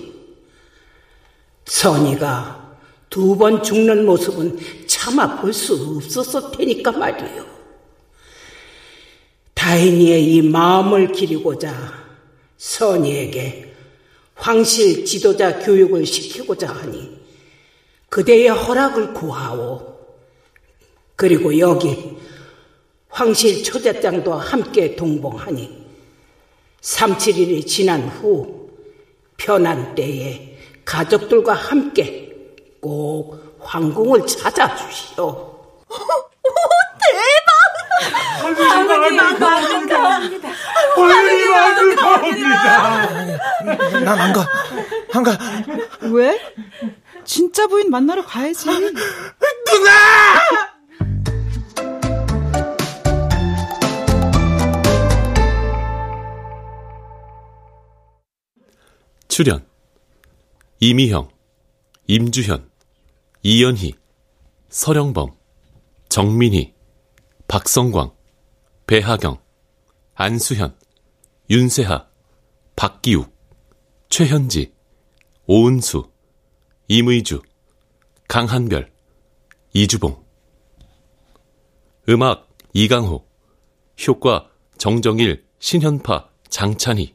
선이가 1.65 2.65
두 3.09 3.35
번 3.37 3.63
죽는 3.63 4.05
모습은 4.05 4.59
차마 4.87 5.39
볼 5.39 5.53
수 5.53 5.73
없었을 5.97 6.51
테니까 6.57 6.91
말이요. 6.91 7.45
다인이의 9.53 10.35
이 10.35 10.41
마음을 10.41 11.11
기리고자 11.11 11.73
선이에게 12.57 13.73
황실 14.35 15.05
지도자 15.05 15.59
교육을 15.59 16.05
시키고자 16.05 16.67
하니 16.67 17.17
그대의 18.09 18.49
허락을 18.49 19.13
구하오. 19.13 19.97
그리고 21.15 21.57
여기 21.57 22.17
황실 23.09 23.63
초대장도 23.63 24.33
함께 24.33 24.95
동봉하니 24.95 25.76
3, 26.81 27.17
7일이 27.17 27.65
지난 27.67 28.07
후 28.07 28.69
편한 29.37 29.95
때에 29.95 30.57
가족들과 30.85 31.53
함께 31.53 32.33
꼭 32.81 33.57
황궁을 33.59 34.25
찾아주시오. 34.25 35.57
대박! 36.99 37.47
황궁이 38.41 39.17
만극합니다. 39.17 40.49
황궁이 40.95 41.45
만극합니다. 41.49 42.49
난 43.99 44.19
안 44.19 44.33
가. 44.33 44.47
안 45.13 45.23
가. 45.23 45.37
왜? 46.01 46.39
진짜 47.25 47.67
부인 47.67 47.89
만나러 47.89 48.23
가야지. 48.25 48.67
누나! 48.69 49.91
출연. 59.37 59.63
이미형, 60.79 61.29
임주현, 62.07 62.71
이연희, 63.43 63.93
서령범, 64.67 65.29
정민희, 66.09 66.73
박성광, 67.47 68.15
배하경, 68.87 69.39
안수현, 70.15 70.75
윤세하, 71.51 72.07
박기욱, 72.75 73.31
최현지, 74.09 74.73
오은수, 75.45 76.11
임의주, 76.87 77.43
강한별, 78.27 78.91
이주봉. 79.71 80.25
음악 82.09 82.49
이강호. 82.73 83.23
효과 84.07 84.49
정정일, 84.79 85.45
신현파, 85.59 86.27
장찬희. 86.49 87.13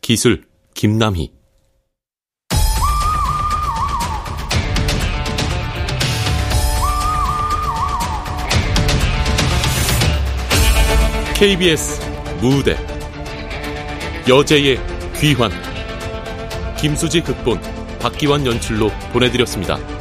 기술 0.00 0.53
김남희. 0.74 1.32
KBS 11.34 12.00
무대. 12.40 12.76
여제의 14.28 14.78
귀환. 15.16 15.50
김수지 16.76 17.20
극본 17.20 17.60
박기환 18.00 18.44
연출로 18.44 18.90
보내드렸습니다. 19.12 19.93